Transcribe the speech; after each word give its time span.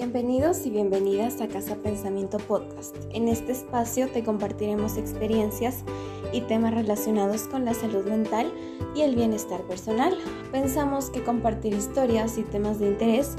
Bienvenidos 0.00 0.64
y 0.64 0.70
bienvenidas 0.70 1.42
a 1.42 1.48
Casa 1.48 1.76
Pensamiento 1.76 2.38
Podcast. 2.38 2.96
En 3.12 3.28
este 3.28 3.52
espacio 3.52 4.08
te 4.08 4.24
compartiremos 4.24 4.96
experiencias 4.96 5.84
y 6.32 6.40
temas 6.40 6.72
relacionados 6.72 7.42
con 7.42 7.66
la 7.66 7.74
salud 7.74 8.06
mental 8.06 8.50
y 8.96 9.02
el 9.02 9.14
bienestar 9.14 9.60
personal. 9.64 10.16
Pensamos 10.52 11.10
que 11.10 11.22
compartir 11.22 11.74
historias 11.74 12.38
y 12.38 12.44
temas 12.44 12.78
de 12.78 12.86
interés 12.86 13.36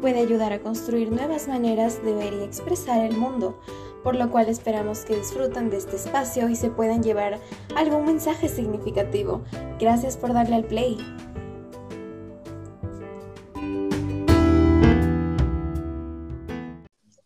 puede 0.00 0.18
ayudar 0.18 0.52
a 0.52 0.58
construir 0.58 1.12
nuevas 1.12 1.46
maneras 1.46 2.02
de 2.04 2.12
ver 2.12 2.34
y 2.34 2.42
expresar 2.42 3.04
el 3.04 3.16
mundo, 3.16 3.60
por 4.02 4.16
lo 4.16 4.32
cual 4.32 4.48
esperamos 4.48 5.04
que 5.04 5.14
disfruten 5.14 5.70
de 5.70 5.76
este 5.76 5.94
espacio 5.94 6.48
y 6.48 6.56
se 6.56 6.70
puedan 6.70 7.04
llevar 7.04 7.38
algún 7.76 8.06
mensaje 8.06 8.48
significativo. 8.48 9.42
Gracias 9.78 10.16
por 10.16 10.32
darle 10.32 10.56
al 10.56 10.64
play. 10.64 10.98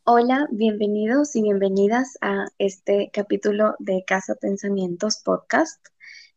Hola, 0.07 0.47
bienvenidos 0.51 1.35
y 1.35 1.41
bienvenidas 1.41 2.19
a 2.21 2.45
este 2.59 3.09
capítulo 3.11 3.75
de 3.79 4.05
Casa 4.07 4.35
Pensamientos 4.35 5.23
Podcast. 5.25 5.83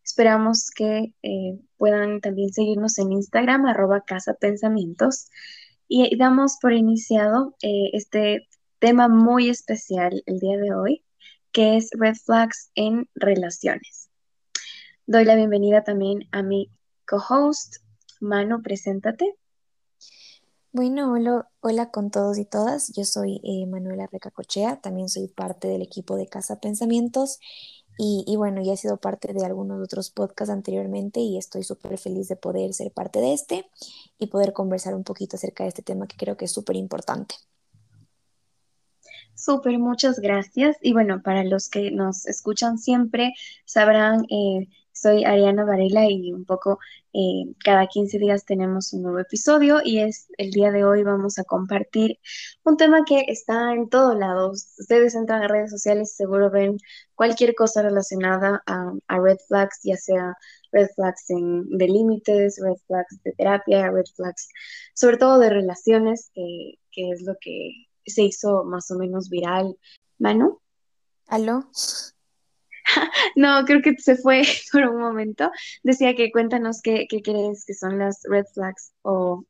Esperamos 0.06 0.72
que 0.72 1.14
eh, 1.22 1.60
puedan 1.76 2.22
también 2.22 2.54
seguirnos 2.54 2.98
en 2.98 3.12
Instagram, 3.12 3.66
arroba 3.66 4.06
Casa 4.06 4.36
Pensamientos. 4.36 5.30
Y 5.90 6.16
damos 6.16 6.60
por 6.62 6.72
iniciado 6.72 7.58
eh, 7.62 7.90
este 7.92 8.48
tema 8.80 9.10
muy 9.10 9.50
especial 9.50 10.24
el 10.28 10.40
día 10.40 10.56
de 10.56 10.74
hoy, 10.74 11.04
que 11.52 11.76
es 11.76 11.90
red 11.92 12.16
flags 12.16 12.72
en 12.74 13.10
relaciones. 13.16 14.10
Doy 15.08 15.26
la 15.26 15.36
bienvenida 15.36 15.84
también 15.84 16.30
a 16.32 16.42
mi 16.42 16.72
co-host, 17.06 17.84
Manu, 18.22 18.62
preséntate. 18.62 19.36
Bueno, 20.78 21.16
hola, 21.62 21.90
con 21.90 22.12
todos 22.12 22.38
y 22.38 22.46
todas. 22.46 22.94
Yo 22.96 23.04
soy 23.04 23.42
eh, 23.44 23.66
Manuela 23.66 24.08
Recacochea, 24.12 24.80
también 24.80 25.10
soy 25.10 25.28
parte 25.28 25.68
del 25.68 25.82
equipo 25.82 26.16
de 26.16 26.28
Casa 26.28 26.60
Pensamientos 26.60 27.40
y, 27.98 28.36
bueno, 28.36 28.62
ya 28.62 28.74
he 28.74 28.78
sido 28.78 28.98
parte 28.98 29.34
de 29.34 29.44
algunos 29.44 29.84
otros 29.84 30.12
podcasts 30.12 30.54
anteriormente 30.54 31.20
y 31.20 31.40
estoy 31.40 31.64
súper 31.64 31.98
feliz 31.98 32.28
de 32.28 32.36
poder 32.36 32.76
ser 32.76 32.92
parte 32.92 33.20
de 33.20 33.34
este 33.34 33.66
y 34.20 34.28
poder 34.28 34.54
conversar 34.54 34.94
un 34.94 35.04
poquito 35.04 35.38
acerca 35.38 35.64
de 35.64 35.70
este 35.70 35.82
tema 35.82 36.06
que 36.06 36.16
creo 36.16 36.38
que 36.38 36.46
es 36.46 36.52
súper 36.52 36.76
importante. 36.76 37.34
Súper, 39.34 39.80
muchas 39.80 40.20
gracias. 40.20 40.78
Y 40.84 40.94
bueno, 40.94 41.24
para 41.24 41.44
los 41.44 41.70
que 41.70 41.90
nos 41.90 42.28
escuchan 42.28 42.78
siempre, 42.78 43.34
sabrán 43.66 44.26
eh, 44.30 44.68
soy 45.00 45.24
Ariana 45.26 45.66
Varela 45.66 46.10
y 46.10 46.34
un 46.34 46.46
poco 46.46 46.80
eh, 47.14 47.46
cada 47.64 47.88
15 47.88 48.20
días 48.20 48.46
tenemos 48.46 48.94
un 48.94 49.04
nuevo 49.04 49.20
episodio 49.20 49.80
y 49.84 50.00
es 50.00 50.28
el 50.38 50.52
día 50.52 50.72
de 50.72 50.84
hoy 50.84 51.04
vamos 51.04 51.40
a 51.40 51.44
compartir 51.44 52.20
un 52.64 52.78
tema 52.78 53.04
que 53.06 53.26
está 53.28 53.74
en 53.74 53.90
todos 53.90 54.18
lados. 54.18 54.74
Ustedes 54.78 55.16
entran 55.16 55.44
a 55.44 55.48
redes 55.48 55.72
sociales 55.72 56.12
y 56.12 56.16
seguro 56.16 56.50
ven 56.50 56.78
cualquier 57.16 57.56
cosa 57.56 57.82
relacionada 57.82 58.64
a, 58.66 59.20
red 59.20 59.38
flags, 59.48 59.80
ya 59.84 59.98
sea 59.98 60.36
red 60.72 60.88
flags 60.96 61.30
en, 61.30 61.70
de 61.78 61.88
límites, 61.88 62.60
red 62.62 62.78
flags 62.88 63.22
de 63.24 63.32
terapia, 63.34 63.90
red 63.92 64.06
flags 64.16 64.50
sobre 64.94 65.18
todo 65.18 65.40
de 65.40 65.50
relaciones, 65.50 66.32
que, 66.34 66.76
que 66.92 67.12
es 67.12 67.22
lo 67.22 67.36
que 67.40 67.88
se 68.06 68.24
hizo 68.24 68.64
más 68.64 68.90
o 68.92 68.98
menos 68.98 69.30
viral. 69.30 69.78
Manu. 70.18 70.60
¿Aló? 71.28 71.70
no, 73.36 73.66
creo 73.66 73.82
que 73.82 73.96
se 73.98 74.16
fue 74.16 74.42
por 74.72 74.84
un 74.84 75.00
momento. 75.00 75.52
Decía 75.84 76.16
que 76.16 76.32
cuéntanos 76.32 76.82
qué, 76.82 77.08
crees 77.08 77.66
que 77.66 77.74
son 77.74 78.00
las 78.00 78.22
red 78.24 78.46
flags 78.54 78.92
o 79.02 79.44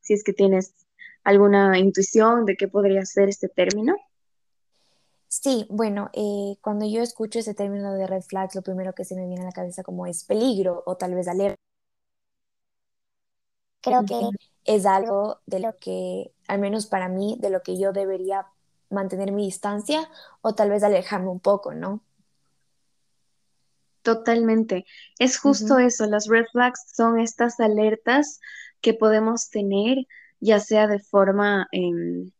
si 0.00 0.14
es 0.14 0.22
que 0.22 0.32
tienes 0.32 0.74
alguna 1.24 1.78
intuición 1.78 2.44
de 2.44 2.56
qué 2.56 2.68
podría 2.68 3.04
ser 3.04 3.28
este 3.28 3.48
término. 3.48 3.96
Sí, 5.28 5.66
bueno, 5.68 6.08
eh, 6.12 6.56
cuando 6.60 6.86
yo 6.86 7.02
escucho 7.02 7.40
ese 7.40 7.52
término 7.52 7.92
de 7.94 8.06
red 8.06 8.22
flags, 8.22 8.54
lo 8.54 8.62
primero 8.62 8.94
que 8.94 9.04
se 9.04 9.16
me 9.16 9.26
viene 9.26 9.42
a 9.42 9.46
la 9.46 9.52
cabeza 9.52 9.82
como 9.82 10.06
es 10.06 10.24
peligro 10.24 10.82
o 10.86 10.96
tal 10.96 11.14
vez 11.14 11.26
alerta. 11.26 11.56
Creo 13.80 14.04
que 14.04 14.30
es 14.64 14.86
algo 14.86 15.40
de 15.46 15.60
lo 15.60 15.76
que, 15.76 16.32
al 16.48 16.58
menos 16.58 16.86
para 16.86 17.08
mí, 17.08 17.36
de 17.40 17.50
lo 17.50 17.62
que 17.62 17.78
yo 17.78 17.92
debería 17.92 18.46
mantener 18.90 19.32
mi 19.32 19.44
distancia 19.44 20.08
o 20.42 20.54
tal 20.54 20.70
vez 20.70 20.82
alejarme 20.82 21.28
un 21.28 21.40
poco, 21.40 21.74
¿no? 21.74 22.00
Totalmente. 24.06 24.86
Es 25.18 25.36
justo 25.36 25.80
eso, 25.80 26.06
las 26.06 26.28
red 26.28 26.44
flags 26.52 26.80
son 26.94 27.18
estas 27.18 27.58
alertas 27.58 28.38
que 28.80 28.94
podemos 28.94 29.50
tener, 29.50 29.98
ya 30.38 30.60
sea 30.60 30.86
de 30.86 31.00
forma, 31.00 31.66
em, 31.72 32.30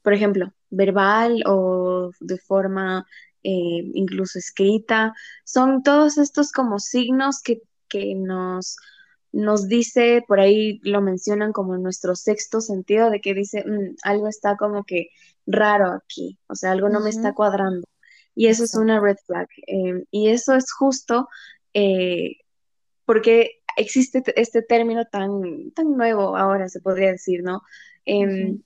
por 0.00 0.14
ejemplo, 0.14 0.54
verbal 0.70 1.42
o 1.46 2.12
de 2.20 2.38
forma 2.38 3.06
eh, 3.42 3.82
incluso 3.92 4.38
escrita. 4.38 5.12
Son 5.44 5.82
todos 5.82 6.16
estos 6.16 6.52
como 6.52 6.78
signos 6.78 7.42
que, 7.42 7.60
que 7.86 8.14
nos, 8.14 8.76
nos 9.32 9.68
dice, 9.68 10.24
por 10.26 10.40
ahí 10.40 10.80
lo 10.84 11.02
mencionan 11.02 11.52
como 11.52 11.76
nuestro 11.76 12.16
sexto 12.16 12.62
sentido, 12.62 13.10
de 13.10 13.20
que 13.20 13.34
dice, 13.34 13.62
mm, 13.66 13.96
algo 14.04 14.26
está 14.26 14.56
como 14.56 14.84
que 14.84 15.08
raro 15.46 15.92
aquí, 15.92 16.38
o 16.46 16.54
sea, 16.54 16.72
algo 16.72 16.88
no 16.88 17.00
me 17.00 17.10
está 17.10 17.34
cuadrando. 17.34 17.89
Y 18.40 18.46
eso 18.46 18.64
es 18.64 18.74
una 18.74 18.98
red 19.00 19.18
flag. 19.26 19.48
Em, 19.66 20.06
y 20.10 20.30
eso 20.30 20.54
es 20.54 20.72
justo 20.72 21.28
eh, 21.74 22.38
porque 23.04 23.60
existe 23.76 24.22
este 24.34 24.62
término 24.62 25.04
tan, 25.04 25.72
tan 25.72 25.94
nuevo 25.94 26.38
ahora, 26.38 26.70
se 26.70 26.80
podría 26.80 27.10
decir, 27.10 27.42
¿no? 27.42 27.60
Em, 28.06 28.62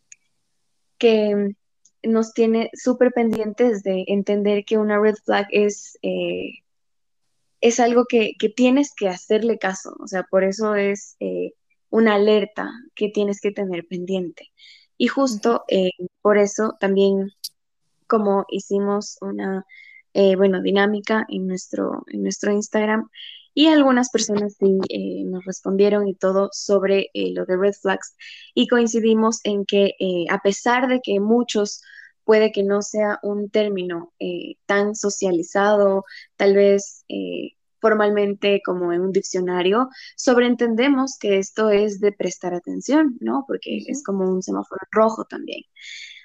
que 0.97 1.57
nos 2.05 2.35
tiene 2.35 2.71
súper 2.73 3.11
pendientes 3.11 3.83
de 3.83 4.05
entender 4.07 4.65
que 4.65 4.79
una 4.79 5.01
red 5.01 5.17
flag 5.17 5.49
es, 5.51 5.99
eh, 6.03 6.51
es 7.61 7.81
algo 7.81 8.05
que, 8.09 8.37
tienes 8.55 8.95
que 8.95 9.09
hacerle 9.09 9.59
caso, 9.59 9.97
o 9.99 10.07
sea, 10.07 10.23
por 10.23 10.45
eso 10.45 10.77
es 10.77 11.17
eh, 11.19 11.55
una 11.91 12.15
alerta 12.15 12.71
que 12.95 13.09
tienes 13.09 13.41
que 13.41 13.51
tener 13.51 13.89
pendiente. 13.89 14.53
Y 14.97 15.09
justo 15.09 15.65
por 16.23 16.39
eso 16.39 16.77
también 16.79 17.33
como 18.07 18.45
hicimos 18.49 19.19
una, 19.21 19.65
eh, 20.13 20.37
bueno, 20.37 20.63
dinámica 20.63 21.27
en 21.29 21.47
nuestro, 21.47 22.05
en 22.09 22.23
nuestro 22.23 22.53
Instagram 22.53 23.09
y 23.55 23.69
algunas 23.69 24.11
personas 24.11 24.57
sí 24.59 24.79
eh, 24.89 25.25
nos 25.25 25.45
respondieron 25.45 26.09
y 26.09 26.15
todo 26.15 26.49
sobre 26.53 27.11
eh, 27.15 27.33
lo 27.33 27.45
de 27.47 27.57
red 27.57 27.73
flags 27.73 28.17
y 28.55 28.67
coincidimos 28.69 29.41
en 29.45 29.65
que 29.65 29.93
a 30.29 30.39
pesar 30.41 30.89
de 30.89 31.01
que 31.03 31.21
muchos 31.21 31.83
puede 32.25 32.53
que 32.53 32.65
no 32.65 32.83
sea 32.83 33.19
un 33.23 33.51
término 33.51 34.13
tan 34.67 34.95
socializado, 34.95 36.05
tal 36.37 36.55
vez 36.55 37.05
formalmente 37.85 38.63
como 38.65 38.95
en 38.95 39.03
un 39.03 39.13
diccionario, 39.13 39.91
sobreentendemos 40.17 41.19
que 41.21 41.37
esto 41.39 41.69
es 41.69 42.01
de 42.01 42.13
prestar 42.13 42.55
atención, 42.55 43.19
¿no? 43.21 43.45
Porque 43.47 43.77
es 43.87 44.03
como 44.03 44.25
un 44.25 44.43
semáforo 44.43 44.81
rojo 44.91 45.27
también. 45.27 45.61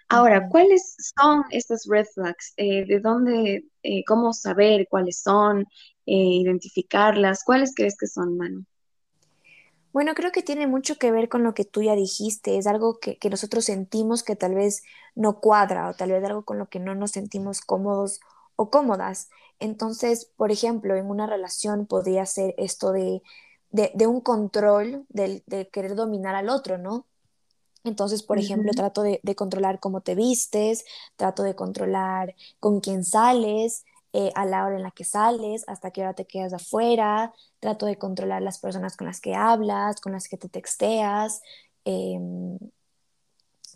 Ahora, 0.10 0.50
¿cuáles 0.50 0.96
son 1.16 1.44
estas 1.52 1.86
red 1.88 2.06
flags? 2.06 2.54
Eh, 2.58 2.84
¿De 2.86 3.00
dónde, 3.00 3.66
eh, 3.84 4.04
cómo 4.06 4.34
saber 4.34 4.88
cuáles 4.90 5.22
son, 5.22 5.62
eh, 6.08 6.42
identificarlas? 6.42 7.44
¿Cuáles 7.44 7.76
crees 7.76 7.96
que 7.96 8.08
son, 8.08 8.36
Manu? 8.36 8.66
Bueno, 9.94 10.16
creo 10.16 10.32
que 10.32 10.42
tiene 10.42 10.66
mucho 10.66 10.96
que 10.98 11.12
ver 11.12 11.30
con 11.30 11.44
lo 11.44 11.54
que 11.54 11.64
tú 11.64 11.84
ya 11.84 11.96
dijiste. 11.96 12.58
Es 12.58 12.66
algo 12.66 13.00
que, 13.00 13.18
que, 13.20 13.30
nosotros 13.30 13.66
sentimos 13.66 14.24
que 14.24 14.36
tal 14.36 14.56
vez 14.56 14.82
no 15.14 15.40
cuadra 15.40 15.90
o 15.90 15.94
tal 15.94 16.12
vez 16.12 16.24
algo 16.24 16.44
con 16.44 16.58
lo 16.58 16.70
que 16.70 16.80
no 16.80 16.96
nos 16.96 17.12
sentimos 17.12 17.62
cómodos 17.62 18.20
o 18.56 18.72
cómodas. 18.72 19.30
Entonces, 19.60 20.32
por 20.38 20.52
ejemplo, 20.52 20.96
en 20.96 21.08
una 21.10 21.28
relación 21.28 21.86
podría 21.86 22.26
ser 22.26 22.56
esto 22.58 22.92
de, 22.92 23.22
de, 23.72 23.92
de 23.94 24.08
un 24.08 24.22
control, 24.22 25.06
de, 25.10 25.44
de 25.46 25.70
querer 25.70 25.96
dominar 25.96 26.36
al 26.36 26.50
otro, 26.50 26.80
¿no? 26.80 27.06
Entonces, 27.84 28.24
por 28.24 28.40
ejemplo, 28.40 28.72
trato 28.74 29.02
de, 29.04 29.20
controlar 29.36 29.80
cómo 29.80 30.02
te 30.02 30.16
vistes, 30.16 30.86
trato 31.16 31.44
de 31.44 31.56
controlar 31.56 32.36
con 32.60 32.82
quién 32.82 33.04
sales, 33.04 33.86
eh, 34.14 34.32
a 34.36 34.46
la 34.46 34.66
hora 34.66 34.78
en 34.78 34.84
la 34.84 34.92
que 34.92 35.04
sales, 35.04 35.64
hasta 35.68 35.92
qué 35.92 36.02
hora 36.02 36.14
te 36.14 36.26
quedas 36.26 36.54
afuera, 36.54 37.34
trato 37.60 37.86
de 37.86 37.98
controlar 37.98 38.42
las 38.42 38.60
personas 38.60 38.98
con 38.98 39.08
las 39.08 39.22
que 39.22 39.36
hablas, 39.36 40.02
con 40.02 40.14
las 40.14 40.28
que 40.28 40.38
te 40.38 40.50
texteas. 40.50 41.42
Em, 41.86 42.58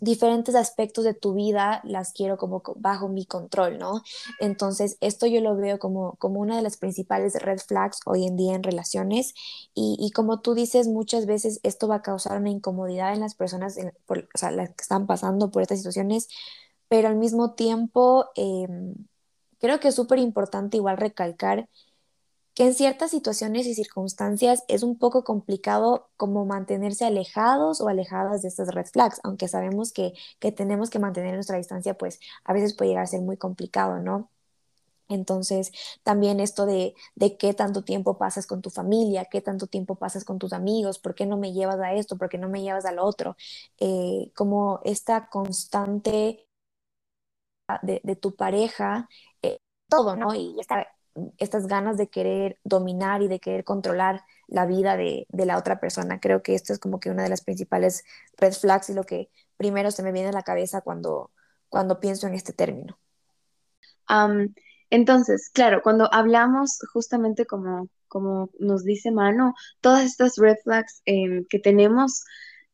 diferentes 0.00 0.54
aspectos 0.54 1.04
de 1.04 1.14
tu 1.14 1.34
vida 1.34 1.80
las 1.84 2.12
quiero 2.12 2.36
como 2.36 2.62
bajo 2.76 3.08
mi 3.08 3.26
control, 3.26 3.78
¿no? 3.78 4.02
Entonces, 4.40 4.96
esto 5.00 5.26
yo 5.26 5.40
lo 5.40 5.56
veo 5.56 5.78
como, 5.78 6.16
como 6.16 6.40
una 6.40 6.56
de 6.56 6.62
las 6.62 6.76
principales 6.76 7.34
red 7.42 7.58
flags 7.58 8.00
hoy 8.06 8.26
en 8.26 8.36
día 8.36 8.54
en 8.54 8.62
relaciones 8.62 9.34
y, 9.74 10.10
como 10.14 10.40
tú 10.40 10.54
dices, 10.54 10.88
muchas 10.88 11.26
veces 11.26 11.60
esto 11.62 11.88
va 11.88 11.96
a 11.96 12.02
causar 12.02 12.38
una 12.38 12.50
incomodidad 12.50 13.12
en 13.12 13.20
las 13.20 13.34
personas, 13.34 13.76
o 14.08 14.38
sea, 14.38 14.50
las 14.50 14.70
que 14.70 14.82
están 14.82 15.06
pasando 15.06 15.50
por 15.50 15.62
estas 15.62 15.78
situaciones, 15.78 16.28
pero 16.88 17.08
al 17.08 17.16
mismo 17.16 17.54
tiempo, 17.54 18.26
em, 18.36 18.94
creo 19.58 19.80
que 19.80 19.88
es 19.88 19.94
súper 19.94 20.18
importante 20.18 20.76
igual 20.76 20.96
recalcar 20.96 21.68
que 22.54 22.64
en 22.64 22.74
ciertas 22.74 23.10
situaciones 23.10 23.66
y 23.66 23.74
circunstancias 23.74 24.64
es 24.68 24.82
un 24.82 24.98
poco 24.98 25.24
complicado 25.24 26.10
como 26.16 26.44
mantenerse 26.46 27.04
alejados 27.04 27.80
o 27.80 27.88
alejadas 27.88 28.42
de 28.42 28.48
estas 28.48 28.68
red 28.74 28.86
flags, 28.86 29.20
aunque 29.24 29.48
sabemos 29.48 29.92
que, 29.92 30.12
que 30.38 30.52
tenemos 30.52 30.90
que 30.90 30.98
mantener 31.00 31.34
nuestra 31.34 31.58
distancia, 31.58 31.94
pues 31.94 32.20
a 32.44 32.52
veces 32.52 32.74
puede 32.74 32.90
llegar 32.90 33.04
a 33.04 33.06
ser 33.08 33.20
muy 33.22 33.36
complicado, 33.36 33.98
¿no? 34.00 34.30
Entonces, 35.08 35.70
también 36.02 36.40
esto 36.40 36.66
de, 36.66 36.94
de, 37.14 37.36
qué 37.36 37.52
tanto 37.54 37.84
tiempo 37.84 38.16
pasas 38.18 38.46
con 38.46 38.62
tu 38.62 38.70
familia, 38.70 39.26
qué 39.26 39.40
tanto 39.42 39.66
tiempo 39.66 39.96
pasas 39.96 40.24
con 40.24 40.38
tus 40.38 40.52
amigos, 40.54 40.98
por 40.98 41.14
qué 41.14 41.26
no 41.26 41.36
me 41.36 41.52
llevas 41.52 41.78
a 41.80 41.92
esto, 41.94 42.16
por 42.16 42.28
qué 42.30 42.38
no 42.38 42.48
me 42.48 42.62
llevas 42.62 42.86
al 42.86 42.98
otro, 42.98 43.36
eh, 43.78 44.32
como 44.34 44.80
esta 44.84 45.28
constante 45.28 46.46
de, 47.82 48.00
de 48.04 48.16
tu 48.16 48.34
pareja, 48.36 49.08
eh, 49.42 49.58
todo, 49.88 50.16
¿no? 50.16 50.34
Y 50.34 50.56
esta, 50.60 50.86
estas 51.38 51.66
ganas 51.66 51.96
de 51.96 52.08
querer 52.08 52.58
dominar 52.64 53.22
y 53.22 53.28
de 53.28 53.40
querer 53.40 53.64
controlar 53.64 54.24
la 54.46 54.66
vida 54.66 54.96
de, 54.96 55.26
de, 55.30 55.46
la 55.46 55.58
otra 55.58 55.80
persona. 55.80 56.20
Creo 56.20 56.42
que 56.42 56.54
esto 56.54 56.72
es 56.72 56.78
como 56.78 57.00
que 57.00 57.10
una 57.10 57.22
de 57.22 57.28
las 57.28 57.42
principales 57.42 58.04
red 58.36 58.52
flags 58.52 58.90
y 58.90 58.94
lo 58.94 59.04
que 59.04 59.30
primero 59.56 59.90
se 59.90 60.02
me 60.02 60.12
viene 60.12 60.28
a 60.28 60.32
la 60.32 60.42
cabeza 60.42 60.80
cuando, 60.80 61.30
cuando 61.68 62.00
pienso 62.00 62.26
en 62.26 62.34
este 62.34 62.52
término. 62.52 62.98
Entonces, 64.90 65.50
claro, 65.52 65.82
cuando 65.82 66.12
hablamos 66.12 66.78
justamente 66.92 67.46
como, 67.46 67.88
como 68.08 68.50
nos 68.58 68.84
dice 68.84 69.10
Mano, 69.10 69.54
todas 69.80 70.04
estas 70.04 70.36
red 70.36 70.56
flags 70.62 71.02
eh, 71.06 71.44
que 71.48 71.58
tenemos, 71.58 72.24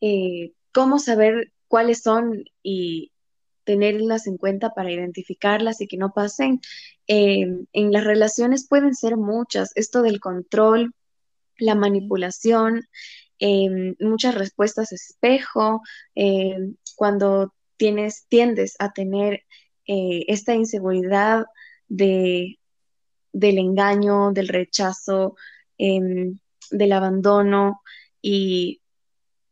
eh, 0.00 0.52
cómo 0.72 0.98
saber 0.98 1.52
cuáles 1.68 2.02
son 2.02 2.44
y 2.62 3.12
tenerlas 3.70 4.26
en 4.26 4.36
cuenta 4.36 4.70
para 4.70 4.90
identificarlas 4.90 5.80
y 5.80 5.86
que 5.86 5.96
no 5.96 6.12
pasen. 6.12 6.60
Eh, 7.06 7.46
en 7.72 7.92
las 7.92 8.02
relaciones 8.02 8.66
pueden 8.68 8.96
ser 8.96 9.16
muchas, 9.16 9.70
esto 9.76 10.02
del 10.02 10.18
control, 10.18 10.92
la 11.56 11.76
manipulación, 11.76 12.88
eh, 13.38 13.94
muchas 14.00 14.34
respuestas 14.34 14.90
espejo, 14.90 15.82
eh, 16.16 16.56
cuando 16.96 17.54
tienes, 17.76 18.26
tiendes 18.26 18.74
a 18.80 18.92
tener 18.92 19.44
esta 19.86 20.54
inseguridad 20.54 21.46
de, 21.88 22.58
del 23.32 23.58
engaño, 23.58 24.32
del 24.32 24.46
rechazo, 24.48 25.36
em, 25.78 26.38
del 26.70 26.92
abandono 26.92 27.82
y 28.20 28.82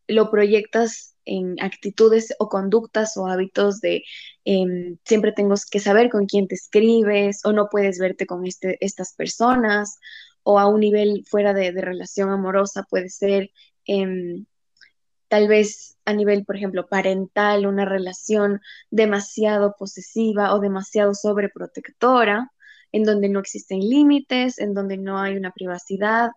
lo 0.07 0.29
proyectas 0.29 1.15
en 1.29 1.61
actitudes 1.61 2.33
o 2.39 2.49
conductas 2.49 3.15
o 3.17 3.27
hábitos 3.27 3.79
de 3.81 4.03
em, 4.45 4.97
siempre 5.05 5.31
tengo 5.31 5.55
que 5.71 5.79
saber 5.79 6.09
con 6.09 6.25
quién 6.25 6.47
te 6.47 6.55
escribes 6.55 7.41
o 7.45 7.53
no 7.53 7.69
puedes 7.69 7.99
verte 7.99 8.25
con 8.25 8.45
este, 8.47 8.77
estas 8.81 9.13
personas 9.13 9.99
o 10.43 10.59
a 10.59 10.67
un 10.67 10.79
nivel 10.79 11.23
fuera 11.29 11.53
de, 11.53 11.71
relación 11.71 12.29
amorosa 12.29 12.83
puede 12.89 13.09
ser 13.09 13.51
em, 13.85 14.45
tal 15.27 15.47
vez 15.47 15.97
a 16.05 16.13
nivel, 16.13 16.45
por 16.45 16.55
ejemplo, 16.55 16.87
parental, 16.87 17.67
una 17.67 17.85
relación 17.85 18.61
demasiado 18.89 19.75
posesiva 19.77 20.53
o 20.55 20.59
demasiado 20.59 21.13
sobreprotectora, 21.13 22.51
en 22.91 23.03
donde 23.03 23.29
no 23.29 23.39
existen 23.39 23.79
límites, 23.79 24.59
en 24.59 24.73
donde 24.73 24.97
no 24.97 25.19
hay 25.19 25.37
una 25.37 25.51
privacidad 25.51 26.31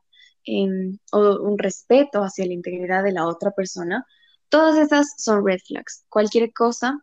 em, 0.45 0.99
o 1.13 1.41
un 1.41 1.59
respeto 1.59 2.23
hacia 2.23 2.47
la 2.47 2.53
integridad 2.53 3.03
de 3.05 3.13
la 3.13 3.27
otra 3.27 3.53
persona. 3.53 4.05
Todas 4.53 4.77
esas 4.77 5.15
son 5.17 5.47
red 5.47 5.61
flags. 5.67 6.05
Cualquier 6.11 6.53
cosa 6.53 7.03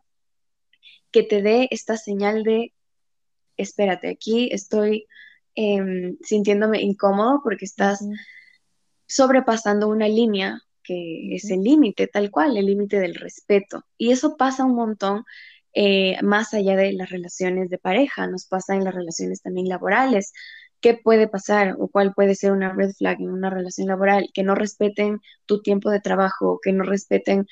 que 1.10 1.24
te 1.24 1.42
dé 1.42 1.66
esta 1.72 1.96
señal 1.96 2.44
de, 2.44 2.72
espérate, 3.56 4.08
aquí 4.08 4.50
estoy 4.52 5.08
em, 5.56 6.16
sintiéndome 6.22 6.80
incómodo 6.80 7.40
porque 7.42 7.64
estás 7.64 8.04
sobrepasando 9.08 9.88
una 9.88 10.06
línea 10.06 10.60
que 10.84 11.34
es 11.34 11.50
el 11.50 11.64
límite, 11.64 12.06
tal 12.06 12.30
cual, 12.30 12.56
el 12.56 12.66
límite 12.66 13.00
del 13.00 13.16
respeto. 13.16 13.84
Y 13.98 14.12
eso 14.12 14.36
pasa 14.36 14.64
un 14.64 14.76
montón 14.76 15.24
eh, 15.72 16.22
más 16.22 16.54
allá 16.54 16.76
de 16.76 16.92
las 16.92 17.10
relaciones 17.10 17.68
de 17.68 17.78
pareja, 17.78 18.28
nos 18.28 18.46
pasa 18.46 18.76
en 18.76 18.84
las 18.84 18.94
relaciones 18.94 19.42
también 19.42 19.68
laborales. 19.68 20.32
¿Qué 20.80 20.94
puede 20.94 21.28
pasar 21.28 21.76
o 21.78 21.88
cuál 21.88 22.14
puede 22.14 22.34
ser 22.34 22.52
una 22.52 22.72
red 22.72 22.92
flag 22.92 23.20
en 23.20 23.30
una 23.30 23.50
relación 23.50 23.88
laboral? 23.88 24.30
Que 24.34 24.42
no 24.42 24.54
respeten 24.54 25.20
tu 25.46 25.62
tiempo 25.62 25.90
de 25.90 26.00
trabajo, 26.00 26.58
que 26.62 26.72
no 26.72 26.84
respeten 26.84 27.46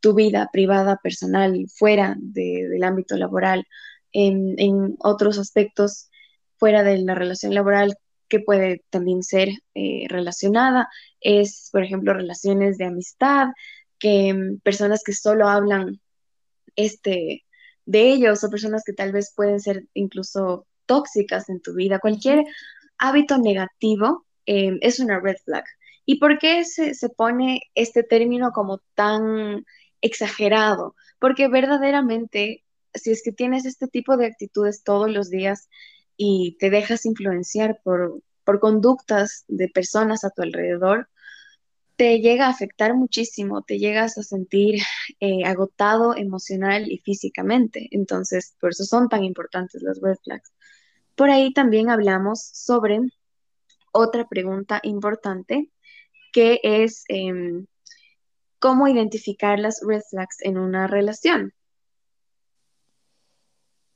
tu 0.00 0.14
vida 0.14 0.50
privada, 0.52 1.00
personal, 1.02 1.66
fuera 1.74 2.16
del 2.18 2.84
ámbito 2.84 3.16
laboral, 3.16 3.66
en, 4.12 4.54
en 4.58 4.96
otros 5.00 5.38
aspectos 5.38 6.10
fuera 6.58 6.82
de 6.82 6.98
la 6.98 7.14
relación 7.14 7.54
laboral 7.54 7.96
que 8.28 8.40
puede 8.40 8.84
también 8.90 9.22
ser 9.22 9.50
eh, 9.74 10.06
relacionada, 10.08 10.88
es, 11.20 11.68
por 11.72 11.84
ejemplo, 11.84 12.14
relaciones 12.14 12.78
de 12.78 12.86
amistad, 12.86 13.48
que 13.98 14.32
mm, 14.34 14.60
personas 14.60 15.02
que 15.04 15.12
solo 15.12 15.48
hablan 15.48 16.00
este, 16.76 17.44
de 17.86 18.12
ellos 18.12 18.42
o 18.44 18.50
personas 18.50 18.82
que 18.84 18.92
tal 18.92 19.12
vez 19.12 19.32
pueden 19.34 19.60
ser 19.60 19.84
incluso 19.94 20.66
tóxicas 20.86 21.48
en 21.48 21.60
tu 21.60 21.74
vida. 21.74 21.98
Cualquier 21.98 22.44
hábito 22.98 23.38
negativo 23.38 24.26
em, 24.46 24.78
es 24.82 25.00
una 25.00 25.20
red 25.20 25.36
flag. 25.44 25.64
¿Y 26.06 26.18
por 26.18 26.38
qué 26.38 26.64
se, 26.64 26.94
se 26.94 27.08
pone 27.08 27.60
este 27.74 28.02
término 28.02 28.52
como 28.52 28.80
tan 28.94 29.64
exagerado? 30.00 30.94
Porque 31.18 31.48
verdaderamente, 31.48 32.64
si 32.92 33.10
es 33.10 33.22
que 33.22 33.32
tienes 33.32 33.64
este 33.64 33.88
tipo 33.88 34.16
de 34.16 34.26
actitudes 34.26 34.82
todos 34.84 35.10
los 35.10 35.30
días, 35.30 35.68
y 36.16 36.56
te 36.58 36.70
dejas 36.70 37.06
influenciar 37.06 37.80
por, 37.82 38.22
conductas 38.60 39.44
de 39.48 39.68
personas 39.68 40.24
a 40.24 40.30
tu 40.30 40.42
alrededor, 40.42 41.08
te 41.96 42.20
llega 42.20 42.46
a 42.46 42.50
afectar 42.50 42.94
muchísimo, 42.94 43.62
te 43.62 43.78
llegas 43.78 44.18
a 44.18 44.22
sentir 44.22 44.82
eh, 45.20 45.44
agotado 45.44 46.16
emocional 46.16 46.90
y 46.90 46.98
físicamente. 46.98 47.88
Entonces, 47.92 48.54
por 48.60 48.70
eso 48.70 48.84
son 48.84 49.08
tan 49.08 49.24
importantes 49.24 49.82
las 49.82 50.00
red 50.00 50.16
flags. 50.24 50.52
Por 51.16 51.30
ahí 51.30 51.52
también 51.52 51.90
hablamos 51.90 52.40
sobre 52.42 53.00
otra 53.92 54.26
pregunta 54.26 54.80
importante, 54.82 55.70
que 56.32 56.60
es 56.62 57.04
em, 57.08 57.66
cómo 58.58 58.88
identificar 58.88 59.58
las 59.58 59.80
red 59.86 60.02
flags 60.10 60.38
en 60.40 60.58
una 60.58 60.86
relación. 60.86 61.52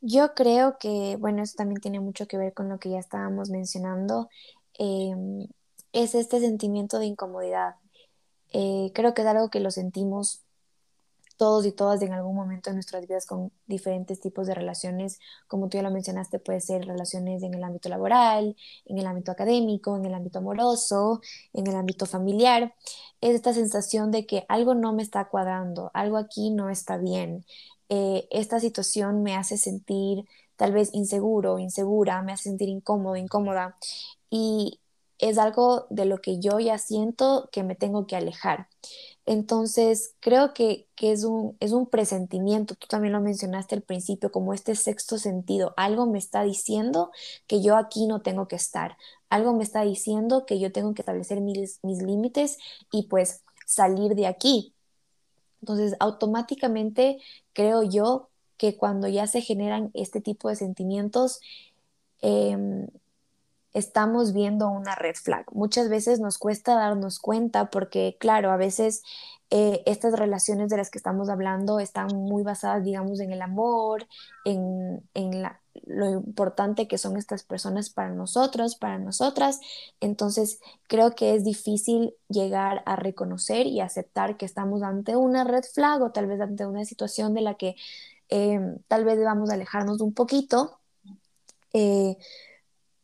Yo 0.00 0.34
creo 0.34 0.78
que, 0.78 1.16
bueno, 1.18 1.42
eso 1.42 1.54
también 1.56 1.80
tiene 1.80 1.98
mucho 1.98 2.28
que 2.28 2.38
ver 2.38 2.54
con 2.54 2.68
lo 2.68 2.78
que 2.78 2.90
ya 2.90 3.00
estábamos 3.00 3.50
mencionando, 3.50 4.28
em, 4.74 5.48
es 5.92 6.14
este 6.14 6.38
sentimiento 6.38 7.00
de 7.00 7.06
incomodidad. 7.06 7.74
Eh, 8.52 8.92
creo 8.94 9.14
que 9.14 9.22
es 9.22 9.28
algo 9.28 9.50
que 9.50 9.60
lo 9.60 9.70
sentimos 9.72 10.44
todos 11.38 11.64
y 11.66 11.72
todas 11.72 12.02
en 12.02 12.12
algún 12.12 12.36
momento 12.36 12.70
de 12.70 12.74
nuestras 12.74 13.06
vidas 13.06 13.26
con 13.26 13.52
diferentes 13.66 14.20
tipos 14.20 14.46
de 14.46 14.54
relaciones, 14.54 15.20
como 15.46 15.68
tú 15.68 15.78
ya 15.78 15.82
lo 15.82 15.90
mencionaste, 15.90 16.40
puede 16.40 16.60
ser 16.60 16.84
relaciones 16.84 17.42
en 17.42 17.54
el 17.54 17.64
ámbito 17.64 17.88
laboral, 17.88 18.56
en 18.84 18.98
el 18.98 19.06
ámbito 19.06 19.32
académico, 19.32 19.96
en 19.96 20.04
el 20.04 20.14
ámbito 20.14 20.40
amoroso, 20.40 21.22
en 21.54 21.66
el 21.66 21.76
ámbito 21.76 22.06
familiar. 22.06 22.74
Es 23.20 23.34
esta 23.34 23.54
sensación 23.54 24.10
de 24.10 24.26
que 24.26 24.44
algo 24.48 24.74
no 24.74 24.92
me 24.92 25.02
está 25.02 25.28
cuadrando, 25.28 25.90
algo 25.94 26.18
aquí 26.18 26.50
no 26.50 26.70
está 26.70 26.98
bien. 26.98 27.46
Eh, 27.88 28.28
esta 28.30 28.60
situación 28.60 29.22
me 29.22 29.36
hace 29.36 29.56
sentir 29.58 30.24
tal 30.56 30.72
vez 30.72 30.90
inseguro, 30.92 31.58
insegura, 31.58 32.20
me 32.22 32.32
hace 32.32 32.44
sentir 32.44 32.68
incómodo, 32.68 33.16
incómoda. 33.16 33.76
Y 34.30 34.80
es 35.18 35.38
algo 35.38 35.86
de 35.90 36.04
lo 36.04 36.18
que 36.18 36.38
yo 36.38 36.60
ya 36.60 36.78
siento 36.78 37.48
que 37.52 37.62
me 37.62 37.74
tengo 37.74 38.06
que 38.06 38.16
alejar. 38.16 38.68
Entonces, 39.26 40.14
creo 40.20 40.54
que, 40.54 40.88
es, 41.00 41.24
un, 41.24 41.56
es 41.60 41.72
un 41.72 41.86
presentimiento, 41.86 42.74
tú 42.76 42.86
también 42.86 43.12
lo 43.12 43.20
mencionaste 43.20 43.74
al 43.74 43.82
principio, 43.82 44.32
como 44.32 44.54
este 44.54 44.74
sexto 44.74 45.18
sentido. 45.18 45.74
Algo 45.76 46.06
me 46.06 46.18
está 46.18 46.42
diciendo 46.44 47.10
que 47.46 47.60
yo 47.60 47.76
aquí 47.76 48.06
no 48.06 48.22
tengo 48.22 48.48
que 48.48 48.56
estar. 48.56 48.96
Algo 49.28 49.52
me 49.52 49.64
está 49.64 49.82
diciendo 49.82 50.46
que 50.46 50.58
yo 50.58 50.72
tengo 50.72 50.94
que 50.94 51.02
establecer 51.02 51.42
mis, 51.42 51.78
mis 51.82 52.02
límites 52.02 52.56
y 52.90 53.02
pues 53.08 53.42
salir 53.66 54.14
de 54.14 54.26
aquí. 54.26 54.72
Entonces, 55.60 55.94
automáticamente 56.00 57.18
creo 57.52 57.82
yo 57.82 58.30
que 58.56 58.76
cuando 58.76 59.08
ya 59.08 59.26
se 59.26 59.42
generan 59.42 59.90
este 59.92 60.20
tipo 60.20 60.48
de 60.48 60.56
sentimientos, 60.56 61.40
em, 62.22 62.88
estamos 63.74 64.32
viendo 64.32 64.68
una 64.68 64.94
red 64.94 65.14
flag. 65.14 65.46
Muchas 65.52 65.88
veces 65.88 66.20
nos 66.20 66.38
cuesta 66.38 66.74
darnos 66.74 67.18
cuenta 67.18 67.70
porque, 67.70 68.16
claro, 68.18 68.50
a 68.50 68.56
veces 68.56 69.02
eh, 69.50 69.82
estas 69.86 70.18
relaciones 70.18 70.68
de 70.68 70.76
las 70.76 70.90
que 70.90 70.98
estamos 70.98 71.28
hablando 71.28 71.80
están 71.80 72.08
muy 72.14 72.42
basadas, 72.42 72.84
digamos, 72.84 73.20
en 73.20 73.32
el 73.32 73.42
amor, 73.42 74.06
en, 74.44 75.02
en 75.14 75.42
la, 75.42 75.60
lo 75.86 76.10
importante 76.10 76.88
que 76.88 76.98
son 76.98 77.16
estas 77.16 77.44
personas 77.44 77.90
para 77.90 78.10
nosotros, 78.10 78.76
para 78.76 78.98
nosotras. 78.98 79.60
Entonces, 80.00 80.60
creo 80.86 81.14
que 81.14 81.34
es 81.34 81.44
difícil 81.44 82.14
llegar 82.28 82.82
a 82.86 82.96
reconocer 82.96 83.66
y 83.66 83.80
aceptar 83.80 84.36
que 84.36 84.46
estamos 84.46 84.82
ante 84.82 85.16
una 85.16 85.44
red 85.44 85.64
flag 85.64 86.02
o 86.02 86.10
tal 86.10 86.26
vez 86.26 86.40
ante 86.40 86.66
una 86.66 86.84
situación 86.84 87.34
de 87.34 87.40
la 87.40 87.54
que 87.54 87.76
eh, 88.28 88.60
tal 88.88 89.04
vez 89.04 89.18
debamos 89.18 89.50
alejarnos 89.50 90.00
un 90.00 90.12
poquito. 90.12 90.78
Eh, 91.72 92.16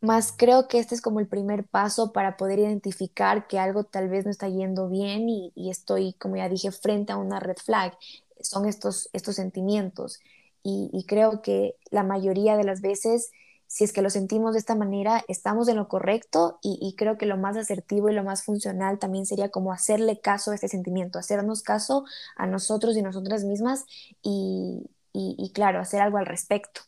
más 0.01 0.33
creo 0.35 0.67
que 0.67 0.79
este 0.79 0.95
es 0.95 1.01
como 1.01 1.19
el 1.19 1.27
primer 1.27 1.65
paso 1.65 2.11
para 2.11 2.37
poder 2.37 2.59
identificar 2.59 3.47
que 3.47 3.59
algo 3.59 3.83
tal 3.83 4.09
vez 4.09 4.25
no 4.25 4.31
está 4.31 4.47
yendo 4.49 4.89
bien 4.89 5.29
y, 5.29 5.51
y 5.55 5.69
estoy, 5.69 6.13
como 6.13 6.37
ya 6.37 6.49
dije, 6.49 6.71
frente 6.71 7.13
a 7.13 7.17
una 7.17 7.39
red 7.39 7.57
flag. 7.57 7.97
Son 8.41 8.65
estos, 8.65 9.09
estos 9.13 9.35
sentimientos. 9.35 10.19
Y, 10.63 10.89
y 10.93 11.05
creo 11.05 11.41
que 11.41 11.75
la 11.91 12.03
mayoría 12.03 12.57
de 12.57 12.63
las 12.63 12.81
veces 12.81 13.31
si 13.67 13.83
es 13.83 13.93
que 13.93 14.01
lo 14.01 14.09
sentimos 14.09 14.53
de 14.53 14.59
esta 14.59 14.75
manera, 14.75 15.23
estamos 15.27 15.67
en 15.67 15.77
lo 15.77 15.87
correcto 15.87 16.59
y, 16.61 16.77
y, 16.81 16.95
creo 16.95 17.17
que 17.17 17.25
lo 17.25 17.37
más 17.37 17.57
asertivo 17.57 18.09
y 18.09 18.13
lo 18.13 18.23
más 18.23 18.43
funcional 18.43 18.99
también 18.99 19.25
sería 19.25 19.49
como 19.49 19.73
hacerle 19.73 20.19
caso 20.21 20.51
a 20.51 20.55
este 20.55 20.67
sentimiento, 20.67 21.19
hacernos 21.19 21.61
caso 21.63 22.05
a 22.35 22.47
nosotros 22.47 22.95
y 22.95 23.01
nosotras 23.01 23.43
mismas 23.43 23.85
y, 24.21 24.89
y, 25.13 25.35
y 25.37 25.51
claro, 25.51 25.79
hacer 25.79 26.01
algo 26.01 26.17
al 26.17 26.25
respecto. 26.25 26.81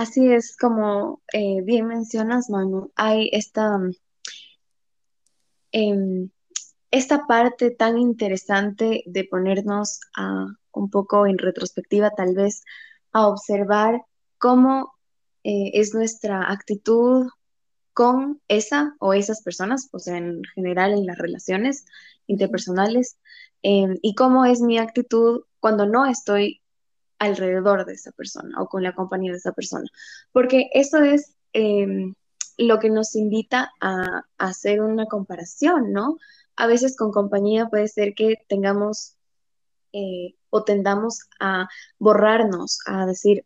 Así 0.00 0.32
es 0.32 0.56
como 0.56 1.20
eh, 1.30 1.60
bien 1.62 1.86
mencionas, 1.86 2.48
Manu, 2.48 2.90
hay 2.96 3.28
esta, 3.34 3.78
eh, 5.72 6.30
esta 6.90 7.26
parte 7.26 7.70
tan 7.70 7.98
interesante 7.98 9.02
de 9.04 9.24
ponernos 9.24 10.00
a, 10.16 10.46
un 10.72 10.88
poco 10.88 11.26
en 11.26 11.36
retrospectiva, 11.36 12.12
tal 12.16 12.34
vez, 12.34 12.62
a 13.12 13.28
observar 13.28 14.00
cómo 14.38 14.90
eh, 15.44 15.72
es 15.74 15.92
nuestra 15.92 16.50
actitud 16.50 17.28
con 17.92 18.40
esa 18.48 18.96
o 19.00 19.12
esas 19.12 19.42
personas, 19.42 19.90
o 19.92 19.98
sea, 19.98 20.16
en 20.16 20.40
general 20.54 20.94
en 20.94 21.04
las 21.04 21.18
relaciones 21.18 21.84
interpersonales, 22.26 23.18
eh, 23.62 23.98
y 24.00 24.14
cómo 24.14 24.46
es 24.46 24.62
mi 24.62 24.78
actitud 24.78 25.42
cuando 25.58 25.84
no 25.84 26.06
estoy 26.06 26.59
alrededor 27.20 27.84
de 27.84 27.92
esa 27.92 28.10
persona 28.12 28.60
o 28.60 28.66
con 28.66 28.82
la 28.82 28.94
compañía 28.94 29.30
de 29.30 29.38
esa 29.38 29.52
persona. 29.52 29.86
Porque 30.32 30.70
eso 30.72 30.98
es 31.04 31.36
eh, 31.52 32.12
lo 32.58 32.78
que 32.80 32.90
nos 32.90 33.14
invita 33.14 33.72
a, 33.80 34.24
hacer 34.38 34.80
una 34.80 35.06
comparación, 35.06 35.92
¿no? 35.92 36.18
A 36.56 36.66
veces 36.66 36.96
con 36.96 37.12
compañía 37.12 37.68
puede 37.68 37.88
ser 37.88 38.14
que 38.14 38.36
tengamos 38.48 39.16
eh, 39.92 40.34
o 40.50 40.64
tendamos 40.64 41.20
a 41.38 41.68
borrarnos, 41.98 42.78
a 42.86 43.06
decir, 43.06 43.44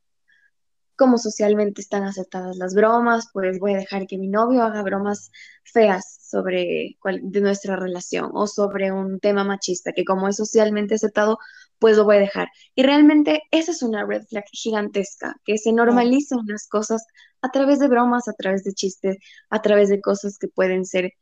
como 0.96 1.18
socialmente 1.18 1.80
están 1.80 2.04
aceptadas 2.04 2.56
las 2.56 2.74
bromas, 2.74 3.28
pues 3.32 3.58
voy 3.58 3.74
a 3.74 3.78
dejar 3.78 4.06
que 4.06 4.18
mi 4.18 4.28
novio 4.28 4.62
haga 4.62 4.82
bromas 4.82 5.32
feas 5.64 6.18
sobre 6.22 6.96
de 7.22 7.40
nuestra 7.40 7.76
relación 7.76 8.30
o 8.32 8.46
sobre 8.46 8.92
un 8.92 9.18
tema 9.18 9.44
machista 9.44 9.92
que 9.92 10.04
como 10.04 10.28
es 10.28 10.36
socialmente 10.36 10.94
aceptado, 10.94 11.38
pues 11.84 11.98
lo 11.98 12.06
voy 12.06 12.16
a 12.16 12.20
dejar. 12.20 12.48
Y 12.74 12.82
realmente 12.82 13.42
esa 13.50 13.72
es 13.72 13.82
una 13.82 14.06
red 14.06 14.22
flag 14.22 14.46
gigantesca, 14.52 15.36
que 15.44 15.58
se 15.58 15.70
normalicen 15.70 16.38
oh. 16.38 16.44
las 16.46 16.66
cosas 16.66 17.04
a 17.42 17.50
través 17.50 17.78
de 17.78 17.88
bromas, 17.88 18.26
a 18.26 18.32
través 18.32 18.64
de 18.64 18.72
chistes, 18.72 19.18
a 19.50 19.60
través 19.60 19.90
de 19.90 20.00
cosas 20.00 20.38
que 20.38 20.48
pueden 20.48 20.86
ser 20.86 21.12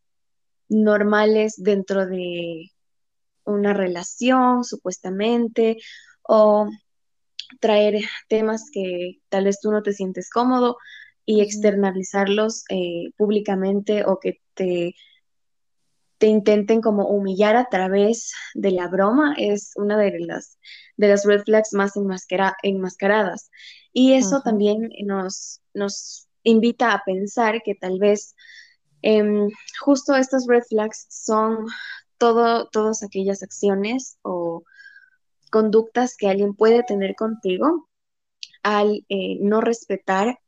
normales 0.69 1.55
dentro 1.57 2.07
de 2.07 2.71
una 3.43 3.73
relación, 3.75 4.63
supuestamente, 4.63 5.79
o 6.23 6.69
traer 7.59 8.01
temas 8.29 8.71
que 8.73 9.19
tal 9.31 9.47
vez 9.47 9.59
tú 9.61 9.73
no 9.73 9.83
te 9.83 9.93
sientes 9.93 10.31
cómodo 10.31 10.77
y 11.27 11.41
externalizarlos 11.41 12.63
eh, 12.69 13.11
públicamente 13.17 14.05
o 14.05 14.21
que 14.21 14.39
te, 14.55 14.95
te 16.23 16.29
intenten 16.29 16.81
como 16.81 17.09
humillar 17.09 17.57
a 17.57 17.65
través 17.69 18.33
de 18.55 18.71
la 18.71 18.87
broma 18.87 19.35
es 19.37 19.73
una 19.75 19.99
de 19.99 20.21
las, 20.21 20.57
de 20.97 21.09
las 21.09 21.25
red 21.25 21.43
flags 21.43 21.73
más 21.73 21.97
enmascara, 21.97 22.55
enmascaradas. 22.63 23.51
Y 23.93 24.13
eso 24.13 24.41
también 24.41 24.91
nos, 25.05 25.61
nos 25.75 26.29
invita 26.45 26.93
a 26.93 27.03
pensar 27.05 27.61
que 27.65 27.75
tal 27.75 27.99
vez 27.99 28.37
eh, 29.03 29.49
justo 29.81 30.15
estas 30.15 30.47
red 30.47 30.63
flags 30.63 31.09
son 31.11 31.67
todo, 32.19 32.69
todas 32.69 33.03
aquellas 33.03 33.43
acciones 33.43 34.17
o 34.23 34.63
conductas 35.51 36.15
que 36.17 36.29
alguien 36.29 36.55
puede 36.55 36.85
tener 36.85 37.17
contigo 37.17 37.89
al 38.63 39.05
eh, 39.09 39.39
no 39.41 39.61
respetar 39.61 40.39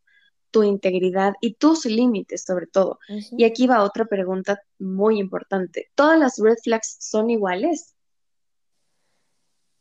tu 0.55 0.63
integridad 0.63 1.35
y 1.41 1.55
tus 1.55 1.85
límites 1.85 2.45
sobre 2.45 2.69
todo. 2.69 3.01
Uh 3.09 3.15
-huh. 3.15 3.35
Y 3.39 3.45
aquí 3.45 3.67
va 3.67 3.83
otra 3.83 4.05
pregunta 4.05 4.63
muy 4.79 5.19
importante. 5.19 5.91
¿Todas 5.97 6.17
las 6.17 6.39
red 6.39 6.57
flags 6.63 6.97
son 7.01 7.29
iguales? 7.29 7.97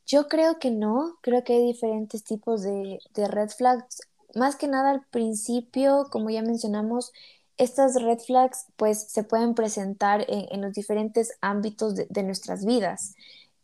Yo 0.08 0.28
creo 0.28 0.58
que 0.58 0.72
no, 0.72 1.20
creo 1.22 1.44
que 1.44 1.54
hay 1.54 1.68
diferentes 1.68 2.24
tipos 2.24 2.64
de, 2.64 2.98
de 3.14 3.28
red 3.28 3.50
flags. 3.50 4.02
Más 4.34 4.56
que 4.56 4.68
nada 4.68 4.90
al 4.90 5.06
principio, 5.12 6.08
como 6.10 6.32
ya 6.32 6.42
mencionamos, 6.42 7.12
estas 7.58 8.02
red 8.02 8.18
flags 8.18 8.66
pues 8.76 9.04
se 9.12 9.24
pueden 9.24 9.54
presentar 9.54 10.26
en, 10.28 10.48
en 10.50 10.62
los 10.62 10.74
diferentes 10.74 11.38
ámbitos 11.40 11.94
de, 11.94 12.08
de 12.10 12.24
nuestras 12.24 12.66
vidas. 12.66 13.14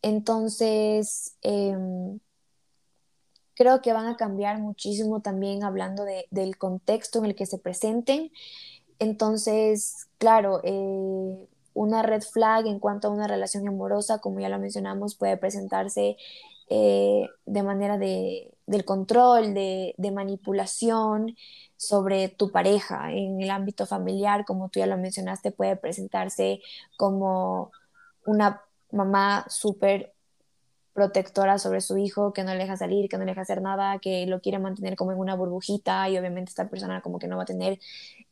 Entonces, 0.00 1.34
eh, 1.42 1.76
creo 3.60 3.82
que 3.82 3.92
van 3.92 4.06
a 4.06 4.16
cambiar 4.16 4.58
muchísimo 4.58 5.20
también 5.20 5.64
hablando 5.64 6.06
de, 6.06 6.26
del 6.30 6.56
contexto 6.56 7.18
en 7.18 7.26
el 7.26 7.34
que 7.34 7.44
se 7.44 7.58
presenten. 7.58 8.32
Entonces, 8.98 10.08
claro, 10.16 10.62
eh, 10.64 11.46
una 11.74 12.02
red 12.02 12.22
flag 12.22 12.66
en 12.66 12.78
cuanto 12.78 13.08
a 13.08 13.10
una 13.10 13.26
relación 13.26 13.68
amorosa, 13.68 14.18
como 14.18 14.40
ya 14.40 14.48
lo 14.48 14.58
mencionamos, 14.58 15.14
puede 15.14 15.36
presentarse 15.36 16.16
eh, 16.70 17.28
de 17.44 17.62
manera 17.62 17.98
de, 17.98 18.50
del 18.66 18.86
control, 18.86 19.52
de, 19.52 19.94
de, 19.98 20.10
manipulación 20.10 21.36
sobre 21.76 22.30
tu 22.30 22.50
pareja. 22.52 23.12
En 23.12 23.42
el 23.42 23.50
ámbito 23.50 23.84
familiar, 23.84 24.46
como 24.46 24.70
tú 24.70 24.78
ya 24.78 24.86
lo 24.86 24.96
mencionaste, 24.96 25.50
puede 25.50 25.76
presentarse 25.76 26.62
como 26.96 27.72
una 28.24 28.62
mamá 28.90 29.44
súper 29.50 30.14
protectora 30.92 31.58
sobre 31.58 31.80
su 31.80 31.96
hijo, 31.98 32.32
que 32.32 32.44
no 32.44 32.52
le 32.52 32.58
deja 32.58 32.76
salir, 32.76 33.08
que 33.08 33.16
no 33.16 33.24
le 33.24 33.32
deja 33.32 33.42
hacer 33.42 33.62
nada, 33.62 33.98
que 34.00 34.26
lo 34.26 34.40
quiere 34.40 34.58
mantener 34.58 34.96
como 34.96 35.12
en 35.12 35.18
una 35.18 35.34
burbujita 35.34 36.08
y 36.08 36.18
obviamente 36.18 36.50
esta 36.50 36.68
persona 36.68 37.00
como 37.00 37.18
que 37.18 37.28
no 37.28 37.36
va 37.36 37.44
a 37.44 37.46
tener 37.46 37.78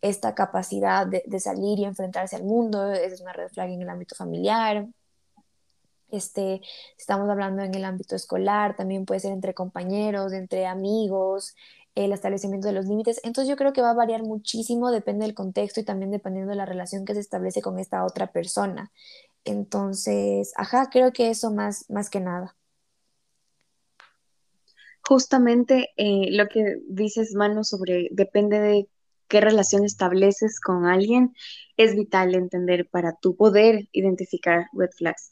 esta 0.03 0.35
capacidad 0.35 1.07
de, 1.07 1.41
salir 1.41 1.79
y 1.79 1.85
enfrentarse 1.85 2.37
al 2.37 2.45
mundo, 2.45 2.93
es 2.93 3.21
una 3.21 3.33
red 3.33 3.49
flag 3.49 3.71
en 3.71 3.83
el 3.83 3.89
ámbito 3.89 4.15
familiar. 4.15 4.87
Este, 6.11 6.63
estamos 6.97 7.29
hablando 7.29 7.63
en 7.63 7.75
el 7.75 7.85
ámbito 7.85 8.17
escolar, 8.17 8.77
también 8.77 9.05
puede 9.05 9.21
ser 9.21 9.33
entre 9.33 9.55
compañeros, 9.55 10.33
entre 10.33 10.67
amigos, 10.67 11.55
el 11.95 12.13
establecimiento 12.13 12.69
de 12.69 12.75
los 12.75 12.87
límites. 12.87 13.21
Entonces 13.25 13.49
yo 13.49 13.57
creo 13.57 13.73
que 13.73 13.83
va 13.83 13.91
a 13.91 13.95
variar 13.95 14.23
muchísimo, 14.23 14.91
depende 14.91 15.27
del 15.27 15.35
contexto 15.35 15.81
y 15.81 15.85
también 15.85 16.11
dependiendo 16.11 16.51
de 16.51 16.57
la 16.57 16.67
relación 16.67 17.05
que 17.05 17.15
se 17.15 17.21
establece 17.21 17.61
con 17.61 17.79
esta 17.79 18.05
otra 18.05 18.29
persona. 18.29 18.91
Entonces, 19.49 20.53
ajá, 20.57 20.89
creo 20.91 21.13
que 21.13 21.31
eso 21.31 21.51
más, 21.53 21.89
más 21.91 22.11
que 22.11 22.21
nada. 22.21 22.57
Justamente 25.03 25.91
eh, 25.97 26.29
lo 26.33 26.49
que 26.49 26.77
dices, 26.89 27.35
Manu, 27.35 27.65
sobre 27.65 28.09
depende 28.13 28.61
de 28.61 28.89
qué 29.29 29.41
relación 29.41 29.85
estableces 29.85 30.61
con 30.61 30.87
alguien, 30.87 31.35
es 31.77 31.95
vital 31.95 32.35
entender 32.35 32.89
para 32.91 33.15
tu 33.15 33.37
poder 33.37 33.89
identificar 33.93 34.67
red 34.73 34.91
flags. 34.97 35.31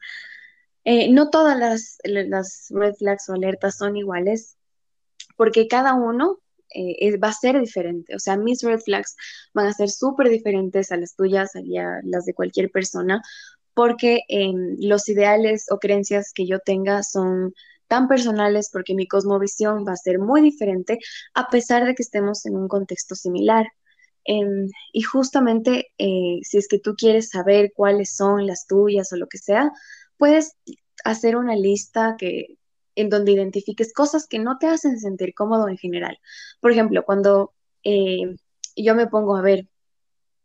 Eh, 0.85 1.11
no 1.11 1.30
todas 1.30 1.58
las, 1.58 1.99
las, 2.04 2.68
red 2.70 2.94
flags 2.94 3.28
o 3.28 3.35
alertas 3.35 3.76
son 3.76 3.96
iguales, 3.96 4.56
porque 5.37 5.66
cada 5.68 5.94
uno 5.94 6.38
eh, 6.75 6.96
es, 7.00 7.16
va 7.23 7.28
a 7.28 7.32
ser 7.32 7.61
diferente. 7.61 8.14
O 8.14 8.18
sea, 8.18 8.37
mis 8.37 8.62
red 8.62 8.80
flags 8.80 9.16
van 9.52 9.66
a 9.66 9.73
ser 9.73 9.90
súper 9.90 10.28
diferentes 10.28 10.92
a 10.92 10.96
las 10.96 11.16
tuyas, 11.16 11.56
a 11.56 11.61
las 12.04 12.25
de 12.25 12.35
cualquier 12.35 12.70
persona, 12.70 13.23
porque 13.76 14.23
eh, 14.30 14.54
los 14.78 15.06
ideales 15.11 15.66
o 15.71 15.78
creencias 15.78 16.33
que 16.33 16.47
yo 16.47 16.61
tenga 16.61 17.02
son 17.02 17.52
tan 17.88 18.09
personales 18.09 18.71
porque 18.73 18.95
mi 18.95 19.06
cosmovisión 19.06 19.85
va 19.87 19.92
a 19.92 19.97
ser 19.97 20.18
muy 20.18 20.40
diferente 20.40 20.99
a 21.35 21.49
pesar 21.49 21.85
de 21.85 21.95
que 21.95 22.02
estemos 22.02 22.47
en 22.47 22.56
un 22.56 22.68
contexto 22.68 23.14
similar. 23.14 23.66
Eh, 24.25 24.40
y 24.95 25.02
justamente 25.02 25.88
eh, 25.99 26.38
si 26.42 26.56
es 26.56 26.68
que 26.68 26.78
tú 26.78 26.95
quieres 26.97 27.28
saber 27.28 27.73
cuáles 27.76 28.16
son 28.16 28.47
las 28.47 28.66
tuyas 28.66 29.12
o 29.12 29.16
lo 29.16 29.26
que 29.28 29.37
sea, 29.37 29.71
puedes 30.16 30.56
hacer 31.04 31.37
una 31.37 31.54
lista 31.54 32.16
que 32.18 32.56
en 32.95 33.11
donde 33.11 33.33
identifiques 33.33 33.92
cosas 33.92 34.26
que 34.26 34.38
no 34.38 34.56
te 34.56 34.68
hacen 34.68 34.99
sentir 34.99 35.35
cómodo 35.35 35.68
en 35.68 35.76
general. 35.76 36.18
Por 36.61 36.73
ejemplo, 36.73 37.04
cuando 37.04 37.52
eh, 37.85 38.37
yo 38.75 38.95
me 38.95 39.06
pongo 39.06 39.37
a 39.37 39.42
ver 39.42 39.68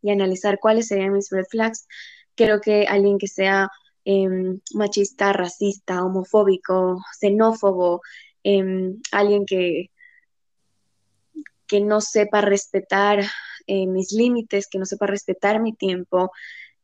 y 0.02 0.12
analizar 0.12 0.60
cuáles 0.60 0.88
serían 0.88 1.14
mis 1.14 1.30
red 1.30 1.46
flags, 1.50 1.88
Creo 2.36 2.62
que 2.62 2.86
alguien 2.88 3.18
que 3.18 3.28
sea 3.28 3.70
eh, 4.06 4.28
machista, 4.74 5.34
racista, 5.34 6.04
homofóbico, 6.04 7.00
xenófobo, 7.20 8.02
eh, 8.44 8.96
alguien 9.12 9.46
que, 9.46 9.92
que 11.68 11.82
no 11.82 12.02
sepa 12.02 12.42
respetar 12.42 13.24
eh, 13.68 13.88
mis 13.88 14.12
límites, 14.12 14.68
que 14.68 14.80
no 14.80 14.86
sepa 14.86 15.08
respetar 15.08 15.62
mi 15.62 15.74
tiempo, 15.74 16.32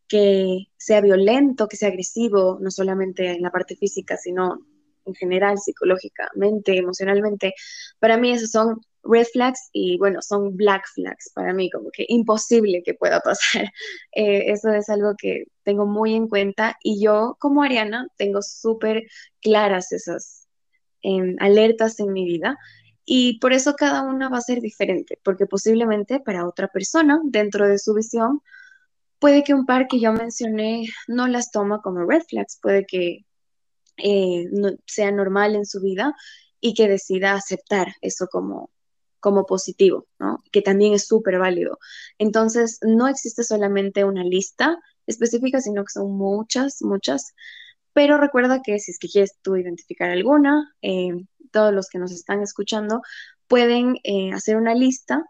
que 0.08 0.68
sea 0.78 1.02
violento, 1.02 1.68
que 1.68 1.78
sea 1.78 1.90
agresivo, 1.90 2.58
no 2.62 2.72
solamente 2.72 3.32
en 3.32 3.42
la 3.42 3.52
parte 3.52 3.76
física, 3.76 4.16
sino 4.18 4.60
en 5.06 5.16
general, 5.16 5.58
psicológicamente, 5.58 6.78
emocionalmente. 6.78 7.54
Para 8.00 8.18
mí 8.18 8.32
esas 8.32 8.52
son 8.52 8.82
red 9.10 9.26
flags 9.32 9.70
y 9.74 9.98
bueno, 9.98 10.22
son 10.22 10.56
black 10.56 10.84
flags 10.94 11.32
para 11.34 11.54
mí, 11.54 11.70
como 11.70 11.90
que 11.92 12.06
imposible 12.08 12.84
que 12.84 12.94
pueda 12.94 13.20
pasar. 13.22 13.38
Eh, 14.14 14.52
eso 14.52 14.70
es 14.72 14.90
algo 14.90 15.14
que 15.18 15.46
tengo 15.64 15.86
muy 15.86 16.16
en 16.16 16.28
cuenta 16.28 16.78
y 16.82 17.04
yo 17.04 17.38
como 17.40 17.62
Ariana 17.62 18.08
tengo 18.18 18.42
súper 18.42 19.04
claras 19.42 19.92
esas 19.92 20.48
em, 21.02 21.36
alertas 21.40 22.00
en 22.00 22.12
mi 22.14 22.26
vida 22.26 22.58
y 23.06 23.40
por 23.40 23.54
eso 23.54 23.76
cada 23.76 24.04
una 24.04 24.30
va 24.30 24.40
a 24.40 24.42
ser 24.42 24.60
diferente, 24.62 25.20
porque 25.24 25.46
posiblemente 25.46 26.20
para 26.20 26.48
otra 26.48 26.68
persona, 26.68 27.20
dentro 27.24 27.68
de 27.68 27.78
su 27.80 27.94
visión, 27.94 28.42
puede 29.20 29.44
que 29.44 29.54
un 29.54 29.66
par 29.66 29.88
que 29.88 30.00
yo 30.00 30.14
mencioné 30.14 30.88
no 31.08 31.28
las 31.28 31.52
toma 31.52 31.82
como 31.82 32.06
red 32.06 32.24
flags, 32.28 32.60
puede 32.62 32.86
que 32.86 33.26
eh, 33.98 34.46
no, 34.52 34.72
sea 34.86 35.12
normal 35.12 35.56
en 35.56 35.66
su 35.66 35.82
vida 35.82 36.14
y 36.60 36.74
que 36.74 36.88
decida 36.88 37.34
aceptar 37.34 37.94
eso 38.02 38.28
como, 38.32 38.70
como 39.20 39.46
positivo, 39.46 40.08
¿no? 40.20 40.40
Que 40.52 40.62
también 40.62 40.94
es 40.94 41.08
súper 41.08 41.40
válido. 41.40 41.80
Entonces, 42.18 42.80
no 42.82 43.08
existe 43.08 43.44
solamente 43.44 44.04
una 44.04 44.24
lista 44.24 44.78
específica, 45.08 45.62
sino 45.62 45.84
que 45.84 45.92
son 45.94 46.12
muchas, 46.18 46.82
muchas. 46.82 47.34
Pero 47.94 48.18
recuerda 48.18 48.62
que 48.64 48.80
si 48.80 48.92
es 48.92 49.00
que 49.00 49.10
quieres 49.10 49.36
tú 49.42 49.56
identificar 49.56 50.10
alguna, 50.10 50.74
eh, 50.82 51.12
todos 51.52 51.74
los 51.74 51.90
que 51.90 52.00
nos 52.00 52.12
están 52.12 52.42
escuchando 52.42 53.02
pueden 53.48 53.98
eh, 54.04 54.32
hacer 54.34 54.58
una 54.58 54.76
lista 54.76 55.24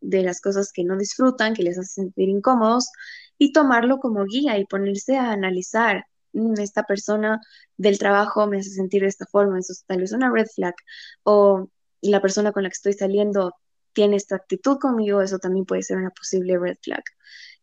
de 0.00 0.22
las 0.22 0.40
cosas 0.40 0.72
que 0.72 0.84
no 0.84 0.96
disfrutan, 0.96 1.54
que 1.54 1.62
les 1.62 1.78
hacen 1.78 2.06
sentir 2.06 2.28
incómodos 2.28 2.90
y 3.38 3.52
tomarlo 3.52 3.98
como 3.98 4.24
guía 4.24 4.58
y 4.58 4.64
ponerse 4.66 5.16
a 5.16 5.32
analizar 5.32 6.04
Mm, 6.32 6.54
esta 6.60 6.82
persona 6.84 7.40
del 7.76 7.98
trabajo 7.98 8.46
me 8.46 8.58
hace 8.58 8.70
sentir 8.70 9.02
de 9.02 9.08
esta 9.08 9.26
forma, 9.26 9.58
eso 9.58 9.72
es 9.72 9.84
tal 9.86 10.00
vez 10.00 10.12
una 10.12 10.30
red 10.30 10.46
flag, 10.54 10.74
o 11.24 11.68
la 12.00 12.20
persona 12.20 12.52
con 12.52 12.62
la 12.62 12.68
que 12.68 12.74
estoy 12.74 12.92
saliendo 12.92 13.54
tiene 13.92 14.16
esta 14.16 14.36
actitud 14.36 14.78
conmigo, 14.78 15.22
eso 15.22 15.38
también 15.38 15.64
puede 15.66 15.82
ser 15.82 15.96
una 15.96 16.10
posible 16.10 16.58
red 16.58 16.76
flag, 16.82 17.02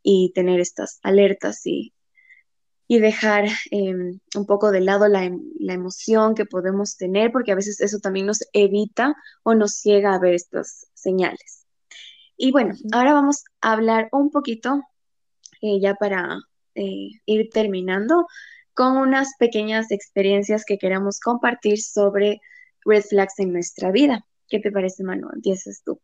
y 0.03 0.31
tener 0.33 0.59
estas 0.59 0.99
alertas 1.01 1.65
y, 1.65 1.93
y 2.87 2.99
dejar 2.99 3.45
em, 3.71 4.19
un 4.35 4.45
poco 4.45 4.71
de 4.71 4.81
lado 4.81 5.07
la, 5.07 5.31
la, 5.59 5.73
emoción 5.73 6.35
que 6.35 6.45
podemos 6.45 6.97
tener, 6.97 7.31
porque 7.31 7.51
a 7.51 7.55
veces 7.55 7.81
eso 7.81 7.99
también 7.99 8.25
nos 8.25 8.39
evita 8.53 9.15
o 9.43 9.55
nos 9.55 9.73
ciega 9.73 10.13
a 10.13 10.19
ver 10.19 10.33
estas 10.33 10.87
señales. 10.93 11.65
Y 12.37 12.51
bueno, 12.51 12.75
ahora 12.91 13.13
vamos 13.13 13.43
a 13.61 13.71
hablar 13.73 14.09
un 14.11 14.29
poquito, 14.29 14.81
eh, 15.61 15.79
ya 15.79 15.95
para 15.95 16.37
eh, 16.75 17.11
ir 17.25 17.49
terminando, 17.49 18.27
con 18.73 18.97
unas 18.97 19.29
pequeñas 19.39 19.89
experiencias 19.91 20.65
que 20.65 20.77
queramos 20.77 21.19
compartir 21.19 21.81
sobre 21.81 22.41
red 22.85 23.03
flags 23.03 23.39
en 23.39 23.51
nuestra 23.51 23.91
vida. 23.91 24.25
¿Qué 24.47 24.59
te 24.59 24.71
parece, 24.71 25.03
Manu? 25.03 25.29
Empiezas 25.33 25.81
tú. 25.83 25.99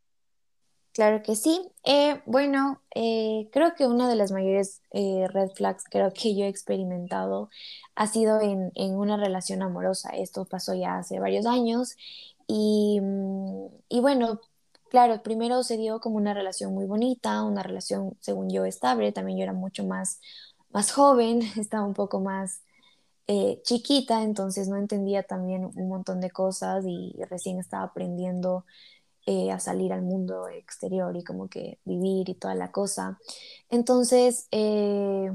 Claro 0.93 1.23
que 1.23 1.35
sí. 1.35 1.71
Eh, 1.85 2.21
bueno, 2.25 2.81
eh, 2.95 3.47
creo 3.53 3.75
que 3.75 3.87
una 3.87 4.09
de 4.09 4.15
las 4.15 4.31
mayores 4.31 4.81
eh, 4.91 5.25
red 5.29 5.49
flags 5.55 5.85
creo 5.89 6.11
que 6.11 6.35
yo 6.35 6.43
he 6.45 6.49
experimentado 6.49 7.49
ha 7.95 8.07
sido 8.07 8.41
en, 8.41 8.71
una 8.95 9.15
relación 9.15 9.61
amorosa. 9.61 10.09
Esto 10.09 10.45
pasó 10.45 10.73
ya 10.73 10.97
hace 10.97 11.19
varios 11.19 11.45
años 11.45 11.95
y, 12.45 12.99
mm, 13.01 13.67
y 13.87 14.01
bueno, 14.01 14.41
claro, 14.89 15.23
primero 15.23 15.63
se 15.63 15.77
dio 15.77 16.01
como 16.01 16.17
una 16.17 16.33
relación 16.33 16.73
muy 16.73 16.85
bonita, 16.85 17.43
una 17.43 17.63
relación, 17.63 18.17
según 18.19 18.49
yo, 18.49 18.65
estable. 18.65 19.13
También 19.13 19.37
yo 19.37 19.43
era 19.43 19.53
mucho 19.53 19.85
más 19.85 20.19
más 20.73 20.91
joven, 20.91 21.41
estaba 21.57 21.85
un 21.85 21.93
poco 21.93 22.19
más 22.19 22.61
eh, 23.33 23.61
chiquita, 23.63 24.23
entonces 24.23 24.67
no 24.67 24.75
entendía 24.75 25.23
también 25.23 25.63
un 25.63 25.87
montón 25.87 26.19
de 26.19 26.31
cosas 26.31 26.83
y 26.85 27.15
recién 27.29 27.59
estaba 27.59 27.83
aprendiendo 27.85 28.65
eh, 29.25 29.51
a 29.51 29.59
salir 29.59 29.93
al 29.93 30.01
mundo 30.01 30.49
exterior 30.49 31.15
y 31.15 31.23
como 31.23 31.47
que 31.47 31.79
vivir 31.85 32.27
y 32.27 32.33
toda 32.33 32.55
la 32.55 32.73
cosa. 32.73 33.19
Entonces 33.69 34.49
eh, 34.51 35.31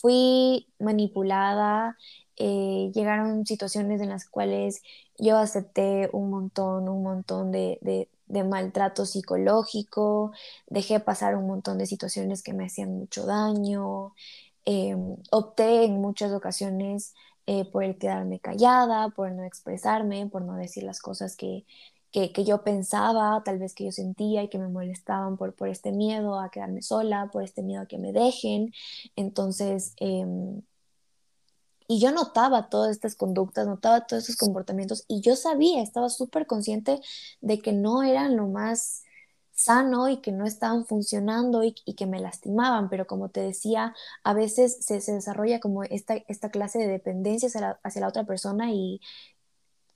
fui 0.00 0.68
manipulada, 0.78 1.98
llegaron 2.36 3.44
situaciones 3.44 4.00
en 4.00 4.10
las 4.10 4.28
cuales 4.28 4.82
yo 5.18 5.36
acepté 5.38 6.08
un 6.12 6.30
montón, 6.30 6.88
un 6.88 7.02
montón 7.02 7.50
de, 7.50 7.80
de 8.26 8.44
maltrato 8.44 9.06
psicológico, 9.06 10.30
dejé 10.68 11.00
pasar 11.00 11.34
un 11.36 11.48
montón 11.48 11.78
de 11.78 11.86
situaciones 11.86 12.42
que 12.44 12.52
me 12.52 12.66
hacían 12.66 12.96
mucho 12.96 13.26
daño, 13.26 14.14
em, 14.66 15.16
opté 15.30 15.84
en 15.84 16.00
muchas 16.00 16.32
ocasiones 16.32 17.14
eh, 17.46 17.64
por 17.70 17.84
el 17.84 17.98
quedarme 17.98 18.40
callada, 18.40 19.10
por 19.10 19.32
no 19.32 19.44
expresarme, 19.44 20.26
por 20.28 20.42
no 20.42 20.56
decir 20.56 20.82
las 20.82 21.00
cosas 21.00 21.36
que, 21.36 21.64
que, 22.12 22.44
yo 22.44 22.62
pensaba, 22.64 23.42
tal 23.44 23.58
vez 23.58 23.74
que 23.74 23.84
yo 23.84 23.92
sentía 23.92 24.42
y 24.42 24.48
que 24.48 24.58
me 24.58 24.68
molestaban 24.68 25.36
por, 25.36 25.54
por 25.54 25.68
este 25.68 25.92
miedo 25.92 26.40
a 26.40 26.50
quedarme 26.50 26.82
sola, 26.82 27.30
por 27.32 27.42
este 27.44 27.62
miedo 27.62 27.82
a 27.82 27.86
que 27.86 27.98
me 27.98 28.12
dejen. 28.12 28.72
Entonces, 29.16 29.94
em, 29.98 30.62
y 31.88 32.00
yo 32.00 32.10
notaba 32.12 32.68
todas 32.68 32.90
estas 32.90 33.14
conductas, 33.14 33.66
notaba 33.66 34.06
todos 34.06 34.24
estos 34.24 34.36
comportamientos 34.36 35.04
y 35.08 35.20
yo 35.20 35.36
sabía, 35.36 35.82
estaba 35.82 36.08
súper 36.08 36.46
consciente 36.46 37.00
de 37.40 37.60
que 37.60 37.72
no 37.72 38.02
eran 38.02 38.36
lo 38.36 38.48
más 38.48 39.04
sano 39.56 40.08
y 40.08 40.18
que 40.18 40.32
no 40.32 40.46
estaban 40.46 40.86
funcionando 40.86 41.64
y, 41.64 41.72
que 41.72 42.06
me 42.06 42.20
lastimaban, 42.20 42.88
pero 42.90 43.06
como 43.06 43.30
te 43.30 43.40
decía, 43.40 43.94
a 44.22 44.34
veces 44.34 44.78
se, 44.80 45.00
desarrolla 45.12 45.60
como 45.60 45.82
esta, 45.84 46.16
esta 46.28 46.50
clase 46.50 46.78
de 46.78 46.88
dependencia 46.88 47.48
hacia 47.82 48.00
la, 48.00 48.08
otra 48.08 48.24
persona 48.24 48.70
y 48.72 49.00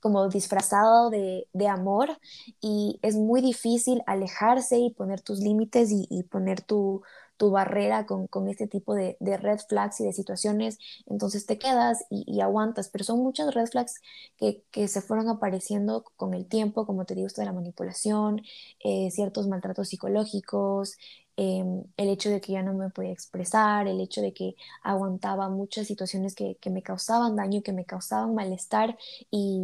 como 0.01 0.29
disfrazado 0.29 1.11
de, 1.11 1.47
amor 1.69 2.19
y 2.61 2.99
es 3.03 3.17
muy 3.17 3.43
difícil 3.43 4.03
alejarse 4.07 4.79
y 4.79 4.91
poner 4.95 5.21
tus 5.21 5.41
límites 5.41 5.91
y 5.93 6.23
poner 6.25 6.63
tu, 6.63 7.03
tu 7.41 7.51
barrera 7.51 8.05
con, 8.05 8.49
este 8.49 8.67
tipo 8.67 8.95
de, 8.95 9.17
red 9.19 9.61
flags 9.67 9.99
y 10.01 10.05
de 10.05 10.13
situaciones, 10.13 10.79
entonces 11.07 11.47
te 11.47 11.59
quedas 11.59 12.05
y, 12.11 12.39
aguantas, 12.43 12.91
pero 12.91 13.03
son 13.03 13.21
muchas 13.21 13.55
red 13.55 13.67
flags 13.67 13.95
que, 14.37 14.89
se 14.89 15.01
fueron 15.01 15.27
apareciendo 15.31 16.05
con 16.17 16.35
el 16.35 16.45
tiempo, 16.47 16.85
como 16.85 17.07
te 17.07 17.15
digo, 17.15 17.27
esto 17.27 17.41
de 17.41 17.47
la 17.47 17.55
manipulación, 17.55 18.43
eh, 18.85 19.11
ciertos 19.11 19.49
maltratos 19.49 19.89
psicológicos, 19.89 20.99
em, 21.37 21.83
el 21.97 22.09
hecho 22.11 22.29
de 22.29 22.43
que 22.43 22.53
ya 22.53 22.63
no 22.63 22.75
me 22.75 22.91
podía 22.91 23.13
expresar, 23.13 23.89
el 23.89 24.01
hecho 24.03 24.21
de 24.21 24.35
que 24.35 24.55
aguantaba 24.83 25.49
muchas 25.49 25.87
situaciones 25.87 26.35
que, 26.35 26.59
me 26.71 26.83
causaban 26.83 27.37
daño, 27.37 27.63
que 27.63 27.73
me 27.73 27.87
causaban 27.87 28.35
malestar 28.35 28.99
y, 29.31 29.63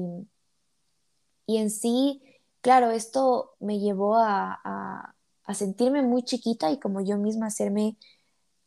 y 1.46 1.58
en 1.58 1.70
sí, 1.70 2.22
claro, 2.62 2.90
esto 2.90 3.54
me 3.60 3.78
llevó 3.80 4.16
a 4.16 5.15
sentirme 5.54 6.02
muy 6.02 6.22
chiquita 6.22 6.70
y 6.70 6.78
como 6.78 7.00
yo 7.00 7.18
misma 7.18 7.46
hacerme, 7.46 7.96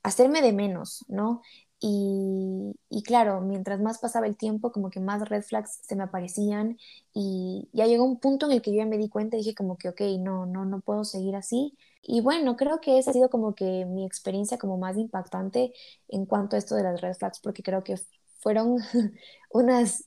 hacerme 0.03 0.41
de 0.41 0.53
menos, 0.53 1.05
¿no? 1.07 1.41
Y, 1.81 3.03
claro, 3.05 3.39
mientras 3.41 3.79
más 3.79 3.99
pasaba 3.99 4.27
el 4.27 4.35
tiempo, 4.35 4.71
como 4.71 4.89
que 4.89 4.99
más 4.99 5.27
red 5.29 5.43
flags 5.43 5.79
se 5.81 5.95
me 5.95 6.03
aparecían 6.03 6.77
y 7.13 7.69
ya 7.71 7.85
llegó 7.87 8.03
un 8.03 8.19
punto 8.19 8.45
en 8.45 8.51
el 8.51 8.61
que 8.61 8.71
yo 8.71 8.77
ya 8.77 8.85
me 8.85 8.97
di 8.97 9.07
cuenta 9.09 9.37
y 9.37 9.39
dije 9.39 9.55
como 9.55 9.77
que, 9.77 9.89
ok, 9.89 10.01
no, 10.19 10.45
no, 10.45 10.65
no 10.65 10.81
puedo 10.81 11.05
seguir 11.05 11.35
así. 11.35 11.77
Y 12.01 12.21
bueno, 12.21 12.57
creo 12.57 12.81
que 12.81 12.97
esa 12.97 13.11
ha 13.11 13.13
sido 13.13 13.29
como 13.29 13.55
que 13.55 13.85
mi 13.85 14.05
experiencia 14.05 14.57
como 14.57 14.77
más 14.77 14.97
impactante 14.97 15.73
en 16.09 16.25
cuanto 16.25 16.55
a 16.55 16.59
esto 16.59 16.75
de 16.75 16.83
las 16.83 16.99
red 17.01 17.13
flags, 17.15 17.39
porque 17.39 17.63
creo 17.63 17.83
que 17.83 17.95
fueron 18.39 18.77
unas 19.51 20.05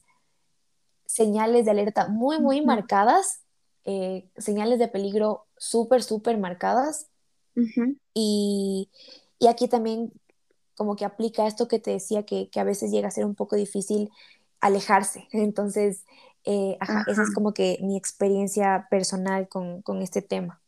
señales 1.06 1.64
de 1.64 1.70
alerta 1.70 2.08
muy, 2.08 2.40
muy 2.40 2.64
marcadas, 2.64 3.42
eh, 3.84 4.28
señales 4.36 4.78
de 4.78 4.88
peligro 4.88 5.46
súper, 5.56 6.02
súper 6.02 6.38
marcadas. 6.38 7.08
y, 8.14 8.88
aquí 9.48 9.68
también 9.68 10.12
como 10.76 10.96
que 10.96 11.04
aplica 11.04 11.46
esto 11.46 11.68
que 11.68 11.78
te 11.78 11.90
decía, 11.90 12.24
que, 12.24 12.48
a 12.54 12.64
veces 12.64 12.90
llega 12.90 13.08
a 13.08 13.10
ser 13.10 13.24
un 13.24 13.34
poco 13.34 13.56
difícil 13.56 14.10
alejarse. 14.60 15.28
Entonces, 15.32 16.04
eh, 16.44 16.78
esa 17.06 17.22
es 17.22 17.34
como 17.34 17.52
que 17.52 17.78
mi 17.82 17.96
experiencia 17.96 18.86
personal 18.90 19.48
con, 19.48 20.02
este 20.02 20.22
tema. 20.22 20.60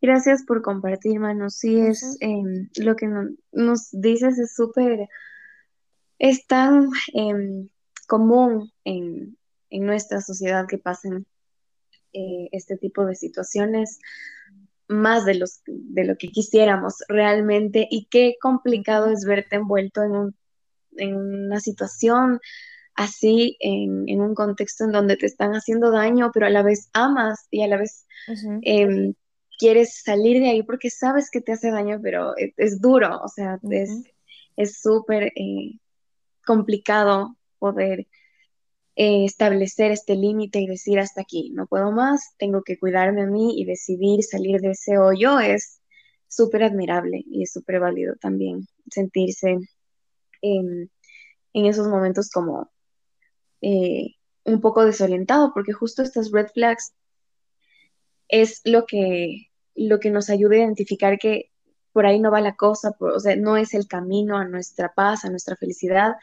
Gracias 0.00 0.42
por 0.44 0.62
compartir, 0.62 1.20
Manu. 1.20 1.50
Sí, 1.50 1.78
es 1.78 2.16
em, 2.20 2.68
lo 2.76 2.96
que 2.96 3.08
nos 3.52 3.88
dices 3.92 4.38
es 4.38 4.54
súper, 4.54 5.08
es 6.18 6.46
tan 6.46 6.88
em, 7.14 7.68
común 8.08 8.72
en, 8.84 9.36
en, 9.70 9.86
nuestra 9.86 10.20
sociedad 10.20 10.66
que 10.66 10.78
pasen 10.78 11.26
eh, 12.12 12.48
este 12.52 12.76
tipo 12.76 13.04
de 13.04 13.14
situaciones 13.14 13.98
más 14.88 15.24
de, 15.24 15.34
los, 15.34 15.62
de 15.66 16.04
lo 16.04 16.16
que 16.16 16.28
quisiéramos 16.28 16.96
realmente 17.08 17.86
y 17.90 18.06
qué 18.10 18.36
complicado 18.40 19.10
es 19.10 19.24
verte 19.24 19.56
envuelto 19.56 20.02
en, 20.02 20.12
un, 20.12 20.36
en 20.96 21.16
una 21.16 21.60
situación 21.60 22.40
así, 22.94 23.56
en, 23.60 24.20
un 24.20 24.34
contexto 24.34 24.84
en 24.84 24.92
donde 24.92 25.16
te 25.16 25.26
están 25.26 25.52
haciendo 25.52 25.90
daño, 25.90 26.30
pero 26.32 26.46
a 26.46 26.50
la 26.50 26.62
vez 26.62 26.90
amas 26.92 27.46
y 27.50 27.62
a 27.62 27.68
la 27.68 27.78
vez 27.78 28.06
em, 28.62 29.14
quieres 29.58 30.02
salir 30.02 30.40
de 30.42 30.50
ahí 30.50 30.62
porque 30.62 30.90
sabes 30.90 31.30
que 31.30 31.40
te 31.40 31.52
hace 31.52 31.70
daño, 31.70 32.00
pero 32.02 32.34
es, 32.36 32.80
duro, 32.80 33.20
o 33.22 33.28
sea, 33.28 33.58
es 34.56 34.80
súper 34.80 35.32
eh, 35.36 35.78
complicado 36.44 37.36
poder 37.58 38.06
eh, 38.96 39.24
establecer 39.24 39.90
este 39.90 40.14
límite 40.14 40.60
y 40.60 40.66
decir 40.66 40.98
hasta 41.00 41.22
aquí, 41.22 41.50
no 41.54 41.66
puedo 41.66 41.92
más, 41.92 42.34
tengo 42.38 42.62
que 42.62 42.78
cuidarme 42.78 43.22
a 43.22 43.26
mí 43.26 43.54
y 43.56 43.64
decidir 43.64 44.22
salir 44.22 44.60
de 44.60 44.72
ese 44.72 44.98
hoyo 44.98 45.40
es 45.40 45.80
súper 46.28 46.64
admirable 46.64 47.22
y 47.26 47.42
es 47.42 47.52
súper 47.52 47.80
válido 47.80 48.14
también 48.20 48.66
sentirse 48.90 49.58
en, 50.42 50.90
esos 51.52 51.88
momentos 51.88 52.30
como 52.30 52.70
eh, 53.60 54.16
un 54.44 54.60
poco 54.60 54.84
desorientado, 54.84 55.52
porque 55.54 55.72
justo 55.72 56.02
estas 56.02 56.30
red 56.30 56.48
flags 56.48 56.92
es 58.28 58.60
lo 58.64 58.86
que, 58.86 59.50
lo 59.74 60.00
que 60.00 60.10
nos 60.10 60.30
ayuda 60.30 60.54
a 60.56 60.58
identificar 60.58 61.18
que 61.18 61.50
por 61.92 62.06
ahí 62.06 62.18
no 62.18 62.30
va 62.30 62.40
la 62.40 62.56
cosa, 62.56 62.96
o 62.98 63.20
sea, 63.20 63.36
no 63.36 63.56
es 63.56 63.74
el 63.74 63.86
camino 63.86 64.38
a 64.38 64.44
nuestra 64.46 64.92
paz, 64.94 65.24
a 65.24 65.30
nuestra 65.30 65.56
felicidad. 65.56 66.14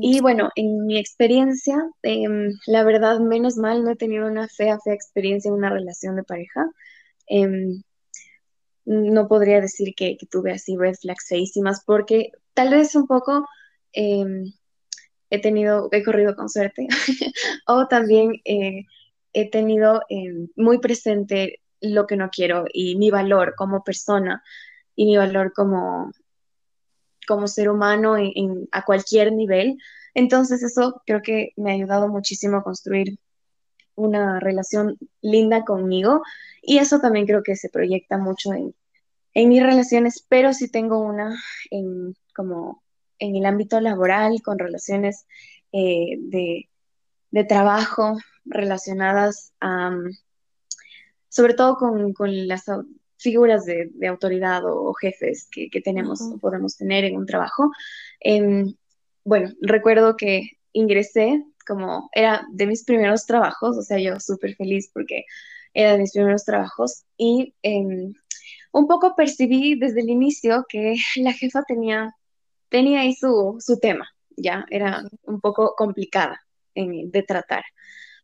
Y 0.00 0.20
bueno, 0.20 0.50
en 0.54 0.86
mi 0.86 0.98
experiencia, 0.98 1.76
em, 2.02 2.52
la 2.66 2.84
verdad, 2.84 3.18
menos 3.18 3.56
mal, 3.56 3.82
no 3.82 3.90
he 3.92 3.96
tenido 3.96 4.26
una 4.26 4.48
fea, 4.48 4.78
fea 4.80 4.94
experiencia 4.94 5.48
en 5.48 5.54
una 5.54 5.70
relación 5.70 6.16
de 6.16 6.22
pareja. 6.22 6.70
Em, 7.26 7.82
no 8.84 9.28
podría 9.28 9.60
decir 9.60 9.94
que, 9.96 10.16
tuve 10.30 10.52
así 10.52 10.76
red 10.76 10.94
flags 10.94 11.26
feísimas, 11.28 11.82
porque 11.86 12.30
tal 12.54 12.70
vez 12.70 12.94
un 12.94 13.06
poco 13.06 13.46
em, 13.92 14.52
he 15.30 15.40
tenido, 15.40 15.88
he 15.92 16.04
corrido 16.04 16.36
con 16.36 16.48
suerte, 16.48 16.86
o 17.66 17.88
también 17.88 18.32
eh, 18.44 18.84
he 19.32 19.50
tenido 19.50 20.02
muy 20.56 20.78
presente 20.78 21.60
lo 21.80 22.06
que 22.06 22.16
no 22.16 22.30
quiero 22.30 22.64
y 22.72 22.96
mi 22.96 23.10
valor 23.10 23.54
como 23.56 23.82
persona 23.84 24.42
y 24.96 25.06
mi 25.06 25.16
valor 25.16 25.52
como, 25.52 26.12
como 27.26 27.48
ser 27.48 27.68
humano 27.68 28.16
en, 28.16 28.68
a 28.72 28.84
cualquier 28.84 29.32
nivel. 29.32 29.78
Entonces 30.14 30.62
eso 30.62 31.02
creo 31.06 31.22
que 31.22 31.50
me 31.56 31.70
ha 31.70 31.74
ayudado 31.74 32.08
muchísimo 32.08 32.58
a 32.58 32.62
construir 32.62 33.18
una 33.96 34.40
relación 34.40 34.98
linda 35.20 35.64
conmigo 35.64 36.22
y 36.62 36.78
eso 36.78 37.00
también 37.00 37.26
creo 37.26 37.42
que 37.42 37.56
se 37.56 37.68
proyecta 37.68 38.18
mucho 38.18 38.52
en, 38.52 38.74
mis 39.48 39.62
relaciones, 39.62 40.24
pero 40.28 40.52
sí 40.52 40.70
tengo 40.70 41.00
una 41.00 41.36
en 41.70 42.14
como 42.34 42.82
en 43.18 43.36
el 43.36 43.46
ámbito 43.46 43.80
laboral 43.80 44.42
con 44.42 44.58
relaciones 44.58 45.26
eh, 45.72 46.16
de, 46.20 46.68
de, 47.30 47.44
trabajo 47.44 48.16
relacionadas 48.44 49.52
a, 49.60 49.96
sobre 51.28 51.54
todo 51.54 51.76
con, 51.76 52.12
con 52.12 52.46
las 52.46 52.64
figuras 53.18 53.64
de, 53.64 53.90
autoridad 54.08 54.62
o, 54.64 54.92
jefes 54.94 55.48
que, 55.50 55.80
tenemos 55.80 56.20
o 56.20 56.38
podemos 56.38 56.76
tener 56.76 57.04
en 57.04 57.16
un 57.16 57.26
trabajo. 57.26 57.70
Em, 58.20 58.74
bueno, 59.24 59.52
recuerdo 59.60 60.16
que 60.16 60.50
ingresé 60.72 61.42
como 61.66 62.10
era 62.12 62.46
de 62.52 62.66
mis 62.66 62.84
primeros 62.84 63.26
trabajos, 63.26 63.76
o 63.78 63.82
sea, 63.82 63.98
yo 63.98 64.20
súper 64.20 64.54
feliz 64.54 64.90
porque 64.92 65.24
era 65.72 65.92
de 65.92 65.98
mis 65.98 66.12
primeros 66.12 66.44
trabajos 66.44 67.04
y 67.16 67.54
em, 67.62 68.12
un 68.72 68.86
poco 68.86 69.14
percibí 69.16 69.78
desde 69.78 70.00
el 70.00 70.10
inicio 70.10 70.64
que 70.68 70.96
la 71.16 71.32
jefa 71.32 71.62
tenía, 71.66 72.14
tenía 72.68 73.00
ahí 73.00 73.14
su, 73.14 73.56
su 73.60 73.78
tema, 73.78 74.08
ya, 74.36 74.66
era 74.70 75.02
un 75.24 75.40
poco 75.40 75.74
complicada 75.76 76.40
de 76.74 77.22
tratar. 77.22 77.62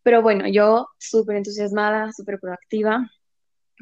Pero 0.03 0.23
bueno, 0.23 0.49
yo 0.49 0.89
súper 0.99 1.37
entusiasmada, 1.37 2.13
súper 2.13 2.41
proactiva, 2.41 3.09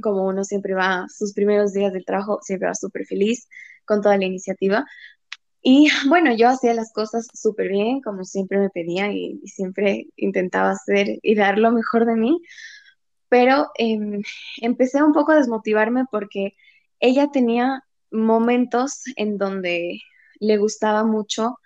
como 0.00 0.26
uno 0.26 0.44
siempre 0.44 0.74
va, 0.74 1.06
sus 1.08 1.32
primeros 1.32 1.72
días 1.72 1.92
del 1.92 2.04
trabajo, 2.04 2.40
siempre 2.42 2.68
va 2.68 2.74
súper 2.74 3.06
feliz 3.06 3.48
con 3.84 4.02
toda 4.02 4.16
la 4.18 4.24
iniciativa. 4.24 4.84
Y 5.62 5.88
bueno, 6.08 6.34
yo 6.34 6.48
hacía 6.48 6.74
las 6.74 6.92
cosas 6.92 7.28
súper 7.34 7.68
bien, 7.68 8.00
como 8.00 8.24
siempre 8.24 8.58
me 8.58 8.70
pedía 8.70 9.12
y, 9.12 9.40
siempre 9.46 10.06
intentaba 10.16 10.70
hacer 10.70 11.18
y 11.22 11.34
dar 11.34 11.58
lo 11.58 11.72
mejor 11.72 12.06
de 12.06 12.16
mí, 12.16 12.40
pero 13.28 13.68
em, 13.76 14.22
empecé 14.62 15.02
un 15.02 15.12
poco 15.12 15.32
a 15.32 15.36
desmotivarme 15.36 16.04
porque 16.10 16.54
ella 17.00 17.30
tenía 17.32 17.84
momentos 18.10 19.02
en 19.16 19.38
donde 19.38 20.00
le 20.40 20.56
gustaba 20.58 21.04
mucho 21.04 21.56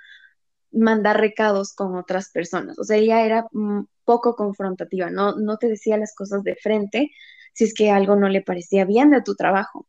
mandar 0.72 1.20
recados 1.20 1.74
con 1.74 1.96
otras 1.96 2.30
personas. 2.30 2.78
O 2.78 2.84
sea, 2.84 2.96
ella 2.96 3.24
era 3.24 3.46
mm, 3.52 3.82
poco 4.04 4.34
confrontativa, 4.36 5.10
no, 5.10 5.36
no 5.36 5.58
te 5.58 5.68
decía 5.68 5.96
las 5.98 6.14
cosas 6.14 6.42
de 6.42 6.56
frente, 6.56 7.10
si 7.52 7.64
es 7.64 7.74
que 7.74 7.90
algo 7.90 8.16
no 8.16 8.28
le 8.28 8.42
parecía 8.42 8.84
bien 8.84 9.10
de 9.10 9.22
tu 9.22 9.34
trabajo. 9.34 9.86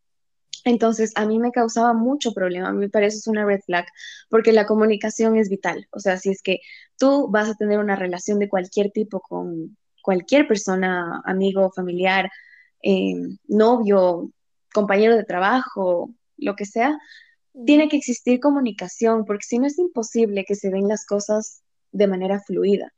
Entonces, 0.65 1.11
a 1.15 1.25
mí 1.25 1.39
me 1.39 1.51
causaba 1.51 1.93
mucho 1.93 2.33
problema, 2.33 2.69
a 2.69 2.73
mí 2.73 2.79
me 2.79 2.89
parece 2.89 3.17
es 3.17 3.27
una 3.27 3.45
red 3.45 3.59
flag, 3.65 3.85
porque 4.29 4.53
la 4.53 4.65
comunicación 4.65 5.35
es 5.37 5.49
vital. 5.49 5.87
O 5.91 5.99
sea, 5.99 6.17
si 6.17 6.29
es 6.29 6.41
que 6.41 6.59
tú 6.97 7.29
vas 7.29 7.49
a 7.49 7.55
tener 7.55 7.79
una 7.79 7.95
relación 7.95 8.39
de 8.39 8.49
cualquier 8.49 8.91
tipo 8.91 9.19
con 9.19 9.77
cualquier 10.01 10.47
persona, 10.47 11.21
amigo, 11.25 11.71
familiar, 11.71 12.29
eh, 12.81 13.15
novio, 13.47 14.31
compañero 14.73 15.15
de 15.15 15.23
trabajo, 15.23 16.13
lo 16.37 16.55
que 16.55 16.65
sea, 16.65 16.97
tiene 17.65 17.87
que 17.89 17.97
existir 17.97 18.39
comunicación, 18.39 19.25
porque 19.25 19.45
si 19.45 19.59
no 19.59 19.67
es 19.67 19.77
imposible 19.77 20.45
que 20.45 20.55
se 20.55 20.69
den 20.69 20.87
las 20.87 21.05
cosas 21.05 21.61
de 21.91 22.07
manera 22.07 22.41
fluida. 22.41 22.91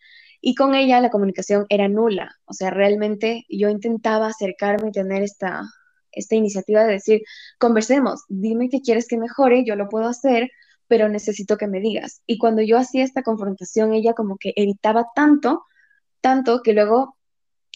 Y 0.48 0.54
con 0.54 0.76
ella 0.76 1.02
la 1.02 1.10
comunicación 1.10 1.66
era 1.70 1.88
nula. 1.88 2.36
O 2.46 2.54
sea, 2.54 2.70
realmente 2.70 3.48
yo 3.50 3.68
intentaba 3.68 4.28
acercarme 4.28 4.90
y 4.90 4.92
tener 4.92 5.24
esta, 5.24 5.64
esta 6.12 6.36
iniciativa 6.36 6.84
de 6.84 6.94
decir, 6.94 7.22
conversemos, 7.58 8.26
dime 8.30 8.70
qué 8.70 8.80
quieres 8.82 9.08
que 9.08 9.18
mejore, 9.18 9.66
yo 9.66 9.76
lo 9.76 9.90
puedo 9.90 10.06
hacer, 10.08 10.52
pero 10.88 11.10
necesito 11.10 11.58
que 11.58 11.66
me 11.66 11.80
digas. 11.80 12.22
Y 12.28 12.38
cuando 12.38 12.62
yo 12.62 12.78
hacía 12.78 13.04
esta 13.04 13.24
confrontación, 13.24 13.94
ella 13.94 14.14
como 14.14 14.38
que 14.38 14.54
evitaba 14.56 15.08
tanto, 15.16 15.66
tanto 16.22 16.62
que 16.62 16.74
luego 16.74 17.18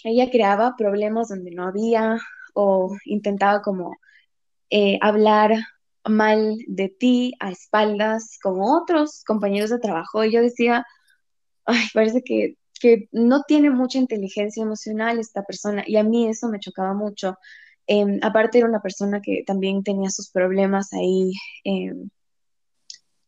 ella 0.03 0.29
creaba 0.29 0.75
problemas 0.77 1.29
donde 1.29 1.49
no 1.49 1.67
había 1.67 2.19
o 2.53 2.95
intentaba 3.05 3.63
como 3.63 3.97
eh, 4.69 4.99
hablar 5.01 5.55
mal 6.05 6.55
de 6.67 6.89
ti 6.89 7.33
a 7.39 7.49
espaldas 7.49 8.37
con 8.43 8.57
otros 8.61 9.23
compañeros 9.25 9.71
de 9.71 9.79
trabajo. 9.79 10.23
Y 10.23 10.31
yo 10.31 10.43
decía, 10.43 10.85
parece 11.93 12.23
que 12.23 12.55
que 12.79 13.09
no 13.11 13.43
tiene 13.43 13.69
mucha 13.69 13.99
inteligencia 13.99 14.63
emocional 14.63 15.19
esta 15.19 15.43
persona 15.43 15.83
y 15.85 15.97
a 15.97 16.03
mí 16.03 16.27
eso 16.27 16.49
me 16.49 16.59
chocaba 16.59 16.93
mucho. 16.93 17.37
Em, 17.87 18.19
aparte 18.23 18.59
era 18.59 18.67
una 18.67 18.81
persona 18.81 19.21
que 19.21 19.43
también 19.45 19.83
tenía 19.83 20.09
sus 20.09 20.29
problemas 20.31 20.93
ahí, 20.93 21.33
em, 21.63 22.09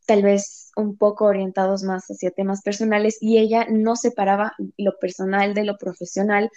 tal 0.06 0.23
vez 0.23 0.71
un 0.75 0.97
poco 0.97 1.25
orientados 1.25 1.84
más 1.84 2.06
hacia 2.08 2.32
temas 2.32 2.62
personales 2.62 3.17
y 3.21 3.38
ella 3.38 3.67
no 3.69 3.95
separaba 3.95 4.54
lo 4.77 4.97
personal 4.99 5.54
de 5.54 5.65
lo 5.65 5.77
profesional 5.77 6.49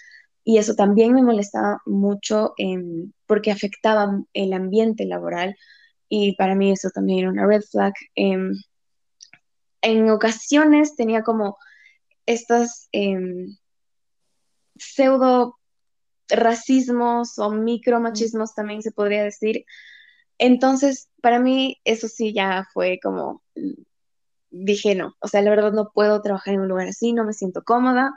y 0.45 0.59
eso 0.59 0.75
también 0.75 1.13
me 1.15 1.23
molestaba 1.23 1.81
mucho 1.87 2.55
em, 2.59 3.13
porque 3.27 3.51
afectaba 3.53 4.21
el 4.35 4.53
ambiente 4.53 5.05
laboral 5.07 5.57
y 6.09 6.37
para 6.37 6.55
mí 6.55 6.73
eso 6.73 6.91
también 6.91 7.21
era 7.21 7.31
una 7.31 7.47
red 7.47 7.63
flag. 7.63 7.95
en 9.83 10.11
ocasiones 10.11 10.97
tenía 10.97 11.23
como 11.23 11.57
estos 12.27 12.89
em, 12.93 13.57
pseudo 14.77 15.57
racismos 16.29 17.39
o 17.39 17.51
micromachismos 17.51 18.55
también 18.55 18.83
se 18.83 18.93
podría 18.93 19.25
decir. 19.25 19.65
Entonces, 20.39 21.11
para 21.23 21.39
mí 21.39 21.81
eso 21.85 22.09
sí 22.09 22.33
ya 22.35 22.67
fue 22.73 22.99
como, 23.03 23.43
dije 24.51 24.95
no, 24.95 25.15
o 25.21 25.29
sea, 25.29 25.43
la 25.43 25.51
verdad 25.51 25.73
no 25.73 25.91
puedo 25.93 26.21
trabajar 26.23 26.55
en 26.55 26.61
un 26.61 26.69
lugar 26.69 26.89
así, 26.89 27.13
no 27.13 27.25
me 27.25 27.33
siento 27.33 27.63
cómoda. 27.63 28.13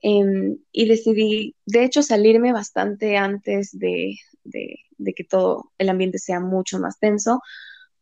Em, 0.00 0.58
y 0.72 0.88
decidí, 0.88 1.56
de 1.66 1.84
hecho, 1.84 2.02
salirme 2.02 2.52
bastante 2.52 3.16
antes 3.16 3.76
de, 3.76 4.16
de 4.98 5.14
que 5.14 5.24
todo 5.24 5.72
el 5.78 5.88
ambiente 5.88 6.18
sea 6.18 6.40
mucho 6.40 6.78
más 6.78 6.98
tenso, 6.98 7.40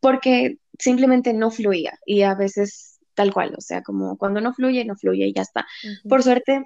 porque 0.01 0.59
simplemente 0.79 1.33
no 1.33 1.51
fluía 1.51 1.99
y 2.05 2.23
a 2.23 2.35
veces 2.35 2.96
tal 3.17 3.33
cual, 3.33 3.55
o 3.57 3.61
sea, 3.61 3.83
como 3.83 4.17
cuando 4.17 4.41
no 4.41 4.55
fluye, 4.55 4.85
no 4.85 4.95
fluye 4.95 5.27
y 5.27 5.33
ya 5.33 5.43
está. 5.43 5.67
Por 6.09 6.23
suerte, 6.23 6.63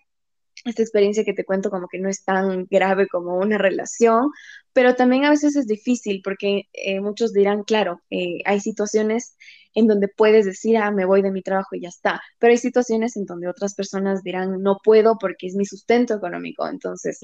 esta 0.65 0.83
experiencia 0.83 1.25
que 1.25 1.33
te 1.33 1.45
cuento 1.45 1.71
como 1.71 1.89
que 1.89 1.99
no 1.99 2.09
es 2.11 2.25
tan 2.25 2.67
grave 2.71 3.09
como 3.09 3.37
una 3.37 3.57
relación, 3.57 4.31
pero 4.73 4.95
también 4.95 5.25
a 5.25 5.31
veces 5.31 5.57
es 5.57 5.67
difícil 5.67 6.21
porque 6.23 6.65
eh, 6.73 7.01
muchos 7.01 7.33
dirán, 7.33 7.63
claro, 7.63 8.03
eh, 8.11 8.41
hay 8.45 8.61
situaciones 8.61 9.37
en 9.75 9.87
donde 9.87 10.09
puedes 10.09 10.45
decir, 10.45 10.77
ah, 10.77 10.91
me 10.91 11.07
voy 11.07 11.23
de 11.23 11.31
mi 11.31 11.43
trabajo 11.43 11.77
y 11.77 11.83
ya 11.83 11.89
está, 11.89 12.21
pero 12.39 12.51
hay 12.51 12.59
situaciones 12.59 13.17
en 13.17 13.25
donde 13.25 13.49
otras 13.49 13.75
personas 13.75 14.23
dirán, 14.23 14.61
no 14.63 14.79
puedo 14.83 15.17
porque 15.19 15.47
es 15.47 15.55
mi 15.55 15.65
sustento 15.65 16.15
económico, 16.15 16.69
entonces 16.69 17.21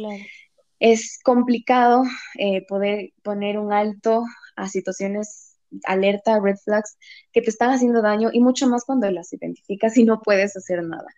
es 0.78 1.18
complicado 1.22 2.04
eh, 2.38 2.64
poder 2.66 3.10
poner 3.22 3.58
un 3.58 3.72
alto 3.72 4.22
a 4.54 4.68
situaciones 4.68 5.55
alerta, 5.84 6.40
red 6.40 6.56
flags 6.56 6.96
que 7.32 7.42
te 7.42 7.50
están 7.50 7.70
haciendo 7.70 8.02
daño 8.02 8.30
y 8.32 8.40
mucho 8.40 8.68
más 8.68 8.84
cuando 8.84 9.10
las 9.10 9.32
identificas 9.32 9.96
y 9.96 10.04
no 10.04 10.20
puedes 10.22 10.56
hacer 10.56 10.82
nada. 10.82 11.08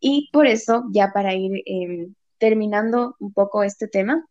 Y 0.00 0.30
por 0.32 0.46
eso, 0.46 0.84
ya 0.92 1.12
para 1.12 1.34
ir 1.34 1.62
em, 1.66 2.14
terminando 2.38 3.16
un 3.18 3.32
poco 3.32 3.62
este 3.62 3.88
tema, 3.88 4.24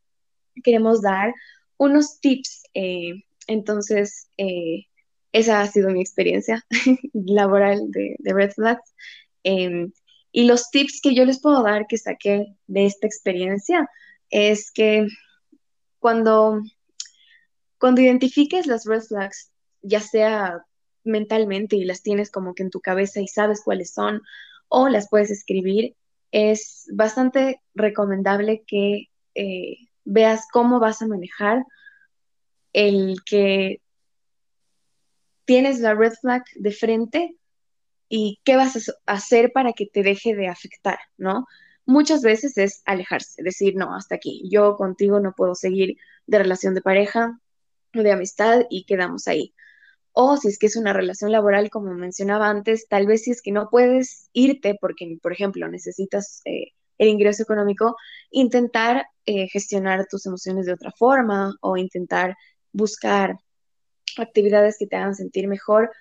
queremos 0.64 1.02
dar 1.02 1.34
unos 1.78 2.20
tips. 2.20 2.64
Eh, 2.74 3.24
entonces, 3.48 4.30
eh, 4.38 4.86
esa 5.32 5.62
ha 5.62 5.68
sido 5.68 5.90
mi 5.90 6.02
experiencia 6.02 6.64
laboral 7.14 7.92
de, 7.92 8.16
red 8.34 8.52
flags. 8.52 8.94
Em, 9.44 9.92
Y 10.32 10.46
los 10.48 10.70
tips 10.70 11.00
que 11.02 11.16
yo 11.16 11.26
les 11.26 11.42
puedo 11.42 11.64
dar 11.64 11.88
que 11.88 11.98
saqué 11.98 12.48
de 12.68 12.86
esta 12.86 13.08
experiencia 13.08 13.90
es 14.30 14.72
que 14.72 15.08
cuando, 16.00 16.62
cuando 17.80 18.02
identifiques 18.02 18.68
las 18.68 18.86
red 18.86 19.02
flags, 19.02 19.52
ya 19.86 20.00
sea 20.00 20.66
mentalmente 21.04 21.76
y 21.76 21.86
las 21.86 22.02
tienes 22.02 22.32
como 22.32 22.54
que 22.56 22.64
en 22.64 22.72
tu 22.72 22.82
cabeza 22.82 23.22
y 23.22 23.28
sabes 23.28 23.62
cuáles 23.64 23.94
son, 23.94 24.22
o 24.68 24.90
las 24.90 25.10
puedes 25.10 25.32
escribir, 25.32 25.96
es 26.32 26.88
bastante 26.94 27.62
recomendable 27.76 28.64
que 28.68 29.10
eh, 29.36 29.78
veas 30.04 30.48
cómo 30.52 30.80
vas 30.80 31.02
a 31.02 31.08
manejar 31.08 31.64
el 32.74 33.18
que 33.26 33.82
tienes 35.46 35.80
la 35.80 35.94
red 35.94 36.14
flag 36.20 36.44
de 36.56 36.72
frente 36.72 37.38
y 38.10 38.40
qué 38.44 38.56
vas 38.56 38.76
a 38.76 39.14
hacer 39.14 39.52
para 39.52 39.74
que 39.74 39.86
te 39.86 40.04
deje 40.04 40.36
de 40.36 40.48
afectar, 40.48 41.00
¿no? 41.18 41.46
Muchas 41.86 42.24
veces 42.24 42.58
es 42.58 42.82
alejarse, 42.86 43.44
decir, 43.44 43.76
no, 43.76 43.96
hasta 43.96 44.16
aquí, 44.16 44.44
yo 44.50 44.76
contigo 44.76 45.20
no 45.20 45.34
puedo 45.34 45.54
seguir 45.56 45.98
de 46.26 46.40
relación 46.40 46.74
de 46.74 46.82
pareja 46.82 47.40
o 47.96 48.00
de 48.00 48.12
amistad 48.12 48.64
y 48.70 48.86
quedamos 48.86 49.28
ahí. 49.28 49.54
O 50.18 50.38
si 50.38 50.48
es 50.48 50.58
que 50.58 50.68
es 50.68 50.78
una 50.78 50.94
relación 50.94 51.32
laboral, 51.34 51.70
como 51.70 51.94
mencionaba 51.94 52.50
antes, 52.50 52.88
tal 52.88 53.06
vez 53.06 53.24
si 53.24 53.32
es 53.32 53.42
que 53.42 53.52
no 53.52 53.70
puedes 53.70 54.30
irte 54.32 54.78
porque, 54.80 55.18
por 55.22 55.34
ejemplo, 55.34 55.68
necesitas 55.68 56.42
eh, 56.46 56.72
el 56.98 57.10
ingreso 57.10 57.44
económico, 57.44 57.98
intentar 58.32 59.08
eh, 59.26 59.50
gestionar 59.50 60.08
tus 60.10 60.26
emociones 60.26 60.68
de 60.68 60.74
otra 60.74 60.94
forma 60.94 61.54
o 61.60 61.76
intentar 61.76 62.38
buscar 62.72 63.38
actividades 64.18 64.78
que 64.80 64.88
te 64.88 64.96
hagan 64.96 65.16
sentir 65.16 65.50
mejor, 65.50 65.92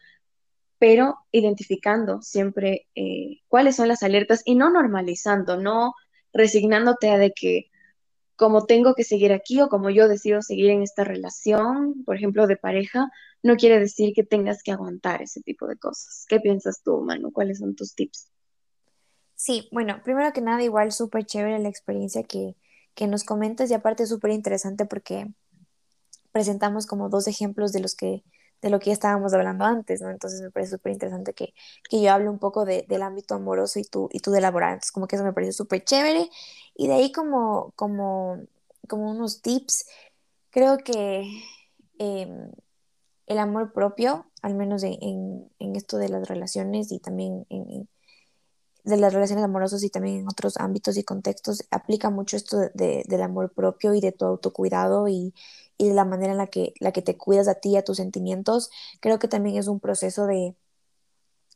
pero 0.78 1.16
identificando 1.32 2.22
siempre 2.22 2.86
eh, 2.94 3.40
cuáles 3.48 3.74
son 3.74 3.88
las 3.88 4.04
alertas 4.04 4.42
y 4.44 4.54
no 4.54 4.70
normalizando, 4.70 5.56
no 5.56 5.92
resignándote 6.32 7.10
a 7.10 7.18
que 7.30 7.66
como 8.36 8.64
tengo 8.66 8.94
que 8.94 9.02
seguir 9.02 9.32
aquí 9.32 9.60
o 9.60 9.68
como 9.68 9.90
yo 9.90 10.06
decido 10.06 10.40
seguir 10.40 10.70
en 10.70 10.82
esta 10.82 11.02
relación, 11.02 12.04
por 12.04 12.14
ejemplo, 12.14 12.46
de 12.46 12.56
pareja, 12.56 13.10
no 13.44 13.56
quiere 13.56 13.78
decir 13.78 14.14
que 14.14 14.24
tengas 14.24 14.62
que 14.62 14.72
aguantar 14.72 15.20
ese 15.22 15.42
tipo 15.42 15.66
de 15.66 15.76
cosas. 15.76 16.24
¿Qué 16.28 16.40
piensas 16.40 16.80
tú, 16.82 17.02
Manu? 17.02 17.30
¿Cuáles 17.30 17.58
son 17.58 17.76
tus 17.76 17.94
tips? 17.94 18.30
Sí, 19.34 19.68
bueno, 19.70 20.00
primero 20.02 20.32
que 20.32 20.40
nada, 20.40 20.62
igual 20.62 20.92
súper 20.92 21.26
chévere 21.26 21.58
la 21.58 21.68
experiencia 21.68 22.22
que, 22.22 22.56
que 22.94 23.06
nos 23.06 23.22
comentas 23.22 23.70
y 23.70 23.74
aparte 23.74 24.06
súper 24.06 24.30
interesante 24.30 24.86
porque 24.86 25.26
presentamos 26.32 26.86
como 26.86 27.10
dos 27.10 27.28
ejemplos 27.28 27.72
de 27.72 27.80
los 27.80 27.94
que 27.94 28.24
de 28.62 28.70
lo 28.70 28.78
que 28.80 28.86
ya 28.86 28.92
estábamos 28.94 29.34
hablando 29.34 29.66
antes, 29.66 30.00
¿no? 30.00 30.08
Entonces 30.08 30.40
me 30.40 30.50
parece 30.50 30.76
súper 30.76 30.92
interesante 30.92 31.34
que, 31.34 31.52
que, 31.90 32.00
yo 32.00 32.10
hable 32.10 32.30
un 32.30 32.38
poco 32.38 32.64
de, 32.64 32.86
del 32.88 33.02
ámbito 33.02 33.34
amoroso 33.34 33.78
y 33.78 33.84
tú, 33.84 34.08
y 34.10 34.20
tú 34.20 34.30
de 34.30 34.40
laboral. 34.40 34.72
Entonces 34.72 34.90
como 34.90 35.06
que 35.06 35.16
eso 35.16 35.24
me 35.24 35.34
parece 35.34 35.52
súper 35.52 35.84
chévere. 35.84 36.30
Y 36.74 36.86
de 36.86 36.94
ahí 36.94 37.12
como, 37.12 37.72
como, 37.76 38.40
como 38.88 39.10
unos 39.10 39.42
tips, 39.42 39.84
creo 40.48 40.78
que 40.78 41.28
em, 41.98 42.52
el 43.26 43.38
amor 43.38 43.72
propio, 43.72 44.26
al 44.42 44.54
menos 44.54 44.82
en, 44.82 44.98
en, 45.58 45.76
esto 45.76 45.96
de 45.98 46.08
las 46.08 46.28
relaciones 46.28 46.92
y 46.92 46.98
también 47.00 47.46
en, 47.48 47.88
de 48.84 48.96
las 48.98 49.14
relaciones 49.14 49.44
amorosas 49.44 49.82
y 49.82 49.90
también 49.90 50.20
en 50.20 50.28
otros 50.28 50.56
ámbitos 50.58 50.96
y 50.96 51.04
contextos, 51.04 51.64
aplica 51.70 52.10
mucho 52.10 52.36
esto 52.36 52.58
de, 52.74 53.04
del 53.06 53.22
amor 53.22 53.52
propio 53.52 53.94
y 53.94 54.00
de 54.00 54.12
tu 54.12 54.26
autocuidado 54.26 55.08
y, 55.08 55.34
y 55.78 55.88
de 55.88 55.94
la 55.94 56.04
manera 56.04 56.32
en 56.32 56.38
la 56.38 56.48
que, 56.48 56.74
la 56.80 56.92
que 56.92 57.02
te 57.02 57.16
cuidas 57.16 57.48
a 57.48 57.54
ti 57.54 57.76
a 57.76 57.84
tus 57.84 57.96
sentimientos, 57.96 58.70
creo 59.00 59.18
que 59.18 59.28
también 59.28 59.56
es 59.56 59.68
un 59.68 59.80
proceso 59.80 60.26
de, 60.26 60.54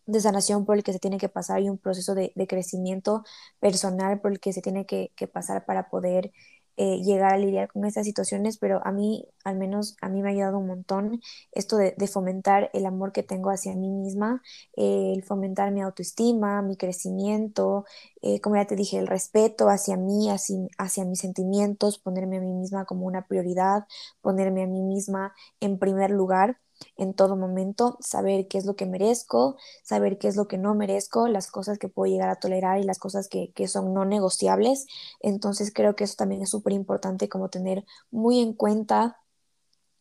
de 0.06 0.20
sanación 0.20 0.64
por 0.64 0.76
el 0.76 0.82
que 0.82 0.92
se 0.94 0.98
tiene 0.98 1.18
que 1.18 1.28
pasar 1.28 1.60
y 1.60 1.68
un 1.68 1.78
proceso 1.78 2.14
de, 2.14 2.32
de 2.34 2.46
crecimiento 2.46 3.24
personal 3.60 4.20
por 4.20 4.32
el 4.32 4.40
que 4.40 4.54
se 4.54 4.62
tiene 4.62 4.86
que, 4.86 5.12
que 5.14 5.28
pasar 5.28 5.66
para 5.66 5.90
poder 5.90 6.32
eh, 6.80 7.02
llegar 7.02 7.34
a 7.34 7.38
lidiar 7.38 7.68
con 7.72 7.84
estas 7.84 8.06
situaciones, 8.06 8.56
pero 8.58 8.80
a 8.86 8.92
mí, 8.92 9.26
al 9.44 9.56
menos 9.56 9.96
a 10.00 10.08
mí 10.08 10.22
me 10.22 10.28
ha 10.28 10.32
ayudado 10.32 10.58
un 10.58 10.68
montón 10.68 11.20
esto 11.52 11.76
de, 11.76 11.94
fomentar 12.06 12.70
el 12.72 12.86
amor 12.86 13.10
que 13.12 13.24
tengo 13.24 13.50
hacia 13.50 13.74
mí 13.74 13.90
misma, 13.90 14.42
eh, 14.76 15.12
el 15.16 15.24
fomentar 15.24 15.72
mi 15.72 15.82
autoestima, 15.82 16.62
mi 16.62 16.76
crecimiento, 16.76 17.84
eh, 18.22 18.40
como 18.40 18.56
ya 18.56 18.66
te 18.66 18.76
dije, 18.76 18.98
el 18.98 19.08
respeto 19.08 19.68
hacia 19.68 19.96
mí, 19.96 20.30
hacia, 20.30 20.56
hacia 20.78 21.04
mis 21.04 21.18
sentimientos, 21.18 21.98
ponerme 21.98 22.36
a 22.38 22.40
mí 22.40 22.52
misma 22.52 22.84
como 22.84 23.06
una 23.06 23.26
prioridad, 23.26 23.86
ponerme 24.20 24.62
a 24.62 24.66
mí 24.68 24.82
misma 24.82 25.34
en 25.60 25.78
primer 25.78 26.10
lugar 26.10 26.58
en 26.96 27.14
todo 27.14 27.36
momento, 27.36 27.96
saber 28.00 28.48
qué 28.48 28.58
es 28.58 28.64
lo 28.66 28.76
que 28.76 28.86
merezco, 28.86 29.56
saber 29.82 30.18
qué 30.18 30.28
es 30.28 30.36
lo 30.36 30.48
que 30.48 30.58
no 30.58 30.74
merezco, 30.74 31.28
las 31.28 31.50
cosas 31.50 31.78
que 31.78 31.88
puedo 31.88 32.10
llegar 32.12 32.28
a 32.28 32.36
tolerar 32.36 32.78
y 32.80 32.84
las 32.84 32.98
cosas 32.98 33.28
que, 33.28 33.52
que 33.52 33.68
son 33.68 33.94
no 33.94 34.04
negociables. 34.04 34.86
Entonces 35.20 35.72
creo 35.74 35.96
que 35.96 36.04
eso 36.04 36.14
también 36.16 36.42
es 36.42 36.50
súper 36.50 36.72
importante 36.72 37.28
como 37.28 37.48
tener 37.50 37.84
muy 38.10 38.40
en 38.40 38.52
cuenta 38.54 39.18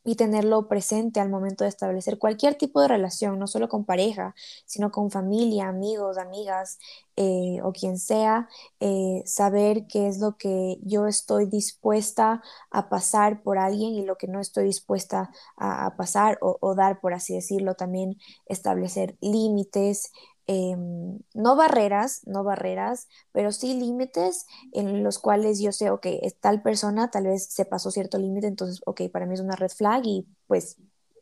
y 0.08 0.16
tenerlo 0.16 0.70
presente 0.70 1.20
al 1.20 1.30
momento 1.30 1.66
de 1.66 1.70
establecer 1.70 2.18
cualquier 2.18 2.56
tipo 2.56 2.80
de 2.82 2.88
relación, 2.88 3.38
no 3.38 3.46
solo 3.46 3.68
con 3.68 3.84
pareja, 3.84 4.34
sino 4.66 4.90
con 4.90 5.12
familia, 5.12 5.68
amigos, 5.68 6.18
amigas 6.18 6.80
eh, 7.18 7.60
o 7.62 7.74
quien 7.74 8.00
sea, 8.00 8.48
eh, 8.80 9.22
saber 9.26 9.86
qué 9.88 10.08
es 10.08 10.20
lo 10.20 10.38
que 10.38 10.78
yo 10.82 11.08
estoy 11.08 11.46
dispuesta 11.48 12.42
a 12.72 12.88
pasar 12.88 13.44
por 13.44 13.58
alguien 13.58 13.96
y 13.96 14.06
lo 14.06 14.16
que 14.18 14.28
no 14.28 14.40
estoy 14.40 14.64
dispuesta 14.68 15.30
a, 15.58 15.98
pasar 15.98 16.38
o, 16.42 16.58
o, 16.62 16.74
dar, 16.74 17.02
por 17.02 17.14
así 17.14 17.34
decirlo, 17.34 17.76
también 17.76 18.18
establecer 18.46 19.18
límites, 19.20 20.14
Em, 20.50 21.20
no 21.34 21.58
barreras, 21.58 22.22
no 22.26 22.46
barreras, 22.46 23.10
pero 23.34 23.52
sí 23.52 23.74
límites 23.78 24.46
en 24.72 25.04
los 25.04 25.20
cuales 25.20 25.60
yo 25.60 25.74
sé, 25.74 25.90
ok, 25.90 26.08
tal 26.40 26.62
persona 26.62 27.12
tal 27.12 27.26
vez 27.26 27.48
se 27.48 27.66
pasó 27.66 27.92
cierto 27.92 28.18
límite, 28.18 28.48
entonces, 28.48 28.82
ok, 28.86 29.02
para 29.12 29.26
mí 29.26 29.34
es 29.34 29.42
una 29.42 29.58
red 29.58 29.70
flag 29.70 30.06
y 30.06 30.26
pues 30.48 30.78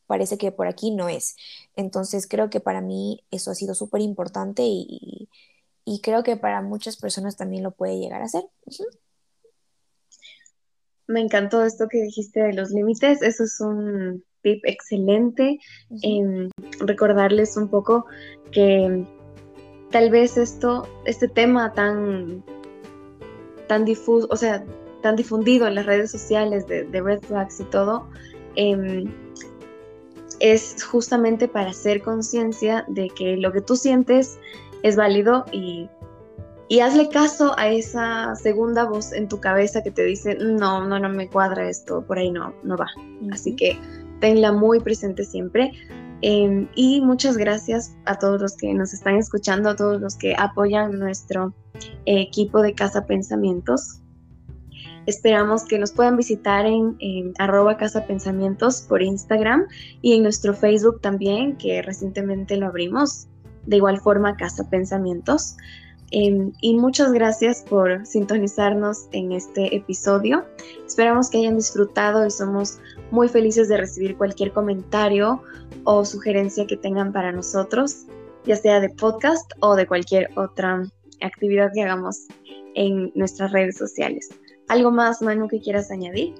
parece 0.05 0.37
que 0.37 0.51
por 0.51 0.67
aquí 0.67 0.91
no 0.91 1.09
es. 1.09 1.35
Entonces 1.75 2.27
creo 2.27 2.51
que 2.51 2.59
para 2.59 2.81
mí 2.81 3.23
eso 3.31 3.49
ha 3.49 3.55
sido 3.55 3.73
súper 3.73 4.01
importante 4.01 4.61
y, 4.63 5.27
creo 6.03 6.21
que 6.21 6.37
para 6.37 6.61
muchas 6.61 6.97
personas 6.97 7.35
también 7.35 7.63
lo 7.63 7.71
puede 7.71 7.97
llegar 7.97 8.21
a 8.21 8.27
ser. 8.27 8.43
Me 11.07 11.19
encantó 11.19 11.63
esto 11.63 11.87
que 11.87 12.01
dijiste 12.01 12.41
de 12.43 12.53
los 12.53 12.69
límites, 12.69 13.23
eso 13.23 13.43
es 13.43 13.59
un 13.59 14.23
tip 14.43 14.63
excelente. 14.65 15.59
en 16.03 16.51
recordarles 16.79 17.57
un 17.57 17.69
poco 17.69 18.05
que 18.51 19.05
tal 19.95 20.09
vez 20.09 20.35
esto, 20.35 20.85
este 21.05 21.29
tema 21.29 21.71
tan, 21.71 22.43
tan 23.69 23.85
difuso, 23.85 24.27
o 24.29 24.35
sea, 24.35 24.61
tan 25.01 25.15
difundido 25.15 25.67
en 25.67 25.75
las 25.75 25.85
redes 25.85 26.11
sociales 26.11 26.67
de, 26.67 26.83
red 26.91 27.21
flags 27.21 27.61
y 27.61 27.63
todo, 27.63 28.05
em, 28.57 29.09
es 30.41 30.83
justamente 30.83 31.47
para 31.47 31.69
hacer 31.69 32.01
conciencia 32.01 32.83
de 32.89 33.07
que 33.07 33.37
lo 33.37 33.53
que 33.53 33.61
tú 33.61 33.77
sientes 33.77 34.37
es 34.83 34.97
válido 34.97 35.45
y, 35.53 35.87
y, 36.67 36.81
hazle 36.81 37.07
caso 37.07 37.57
a 37.57 37.69
esa 37.69 38.35
segunda 38.35 38.83
voz 38.83 39.13
en 39.13 39.29
tu 39.29 39.39
cabeza 39.39 39.81
que 39.81 39.91
te 39.91 40.03
dice, 40.03 40.35
no, 40.35 40.85
no, 40.85 40.99
no 40.99 41.07
me 41.07 41.29
cuadra 41.29 41.69
esto, 41.69 42.01
por 42.05 42.17
ahí 42.17 42.31
no, 42.31 42.53
no 42.63 42.75
va. 42.75 42.87
Así 43.31 43.55
que 43.55 43.79
tenla 44.19 44.51
muy 44.51 44.81
presente 44.81 45.23
siempre. 45.23 45.71
Em, 46.21 46.67
y 46.75 47.01
muchas 47.01 47.37
gracias 47.37 47.95
a 48.05 48.17
todos 48.17 48.41
los 48.41 48.55
que 48.55 48.73
nos 48.73 48.93
están 48.93 49.17
escuchando, 49.17 49.69
a 49.69 49.75
todos 49.75 50.01
los 50.01 50.15
que 50.15 50.35
apoyan 50.37 50.97
nuestro 50.97 51.53
equipo 52.05 52.61
de 52.61 52.73
Casa 52.73 53.05
Pensamientos. 53.05 53.99
Esperamos 55.05 55.65
que 55.65 55.77
nos 55.77 55.91
puedan 55.91 56.17
visitar 56.17 56.65
en, 56.65 56.97
arroba 57.37 57.77
Casa 57.77 58.07
Pensamientos 58.07 58.81
por 58.81 59.03
Instagram 59.03 59.67
y 60.01 60.13
en 60.13 60.23
nuestro 60.23 60.53
Facebook 60.53 61.01
también, 61.01 61.57
que 61.57 61.81
recientemente 61.81 62.57
lo 62.57 62.67
abrimos, 62.67 63.27
de 63.65 63.77
igual 63.77 63.99
forma 63.99 64.35
Casa 64.35 64.67
Pensamientos. 64.69 65.57
Em, 66.11 66.53
y 66.61 66.75
muchas 66.75 67.11
gracias 67.11 67.63
por 67.67 68.05
sintonizarnos 68.05 69.07
en 69.11 69.31
este 69.31 69.75
episodio. 69.75 70.45
Esperamos 70.85 71.29
que 71.29 71.39
hayan 71.39 71.57
disfrutado 71.57 72.25
y 72.25 72.31
somos 72.31 72.79
muy 73.15 73.29
felices 73.29 73.69
de 73.69 73.77
recibir 73.77 74.17
cualquier 74.17 74.51
comentario 74.51 75.41
o 75.85 76.03
sugerencia 76.03 76.67
que 76.67 76.75
tengan 76.75 77.13
para 77.13 77.31
nosotros, 77.31 78.05
ya 78.45 78.57
sea 78.57 78.81
de 78.81 78.89
podcast 78.89 79.49
o 79.61 79.75
de 79.75 79.87
cualquier 79.87 80.29
otra 80.35 80.83
actividad 81.21 81.71
que 81.73 81.83
hagamos 81.83 82.27
en 82.75 83.11
nuestras 83.15 83.53
redes 83.53 83.77
sociales. 83.77 84.29
¿Algo 84.67 84.91
más, 84.91 85.21
Manu, 85.21 85.47
que 85.47 85.61
quieras 85.61 85.91
añadir? 85.91 86.35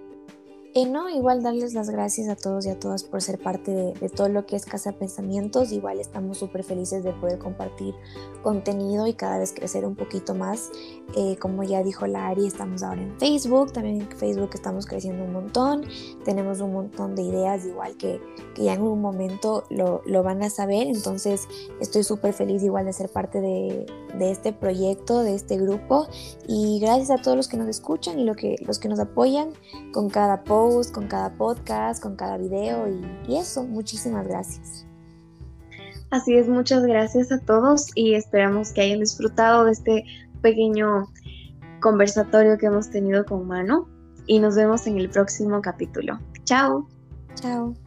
Eh, 0.77 0.85
no, 0.85 1.09
igual 1.09 1.41
darles 1.41 1.73
las 1.73 1.89
gracias 1.89 2.27
a 2.27 2.35
todos 2.35 2.65
y 2.65 2.69
a 2.69 2.77
todas 2.77 3.05
por 3.05 3.21
ser 3.21 3.39
parte 3.39 3.71
de, 3.71 4.09
todo 4.09 4.27
lo 4.27 4.45
que 4.45 4.57
es 4.57 4.65
Casa 4.65 4.91
Pensamientos. 4.91 5.71
Igual 5.71 6.01
estamos 6.01 6.37
súper 6.37 6.65
felices 6.65 7.01
de 7.01 7.13
poder 7.13 7.39
compartir 7.39 7.95
contenido 8.43 9.07
y 9.07 9.13
cada 9.13 9.37
vez 9.37 9.53
crecer 9.53 9.85
un 9.85 9.95
poquito 9.95 10.35
más. 10.35 10.69
Eh, 11.15 11.37
como 11.39 11.63
ya 11.63 11.81
dijo 11.81 12.07
la 12.07 12.27
Ari, 12.27 12.45
estamos 12.45 12.83
ahora 12.83 13.03
en 13.03 13.17
Facebook. 13.17 13.71
También 13.71 14.01
en 14.01 14.17
Facebook 14.17 14.49
estamos 14.53 14.85
creciendo 14.85 15.23
un 15.23 15.31
montón. 15.31 15.85
Tenemos 16.25 16.59
un 16.59 16.73
montón 16.73 17.15
de 17.15 17.21
ideas, 17.21 17.65
igual 17.65 17.95
que, 17.95 18.19
ya 18.57 18.73
en 18.73 18.81
un 18.81 18.99
momento 18.99 19.63
lo, 19.69 20.01
van 20.23 20.43
a 20.43 20.49
saber. 20.49 20.87
Entonces 20.87 21.47
estoy 21.79 22.03
súper 22.03 22.33
feliz 22.33 22.63
igual 22.63 22.83
de 22.83 22.91
ser 22.91 23.07
parte 23.07 23.39
de, 23.39 23.85
este 24.19 24.51
proyecto, 24.51 25.21
de 25.21 25.35
este 25.35 25.55
grupo. 25.55 26.05
Y 26.49 26.81
gracias 26.81 27.11
a 27.11 27.21
todos 27.21 27.37
los 27.37 27.47
que 27.47 27.55
nos 27.55 27.69
escuchan 27.69 28.19
y 28.19 28.25
lo 28.25 28.35
que, 28.35 28.57
los 28.67 28.77
que 28.77 28.89
nos 28.89 28.99
apoyan 28.99 29.53
con 29.93 30.09
cada 30.09 30.43
post 30.43 30.64
con 30.91 31.07
cada 31.07 31.29
podcast, 31.31 32.01
con 32.01 32.15
cada 32.15 32.37
video 32.37 32.87
y, 33.27 33.35
eso. 33.37 33.63
Muchísimas 33.63 34.27
gracias. 34.27 34.85
Así 36.11 36.35
es, 36.35 36.47
muchas 36.47 36.83
gracias 36.83 37.31
a 37.31 37.39
todos 37.39 37.89
y 37.95 38.13
esperamos 38.13 38.71
que 38.71 38.81
hayan 38.81 38.99
disfrutado 38.99 39.65
de 39.65 39.71
este 39.71 40.05
pequeño 40.41 41.07
conversatorio 41.81 42.57
que 42.57 42.67
hemos 42.67 42.89
tenido 42.89 43.25
con 43.25 43.47
Mano 43.47 43.87
y 44.27 44.39
nos 44.39 44.55
vemos 44.55 44.87
en 44.87 44.97
el 44.97 45.09
próximo 45.09 45.61
capítulo. 45.61 46.19
Chao. 46.45 46.87
Chao. 47.35 47.84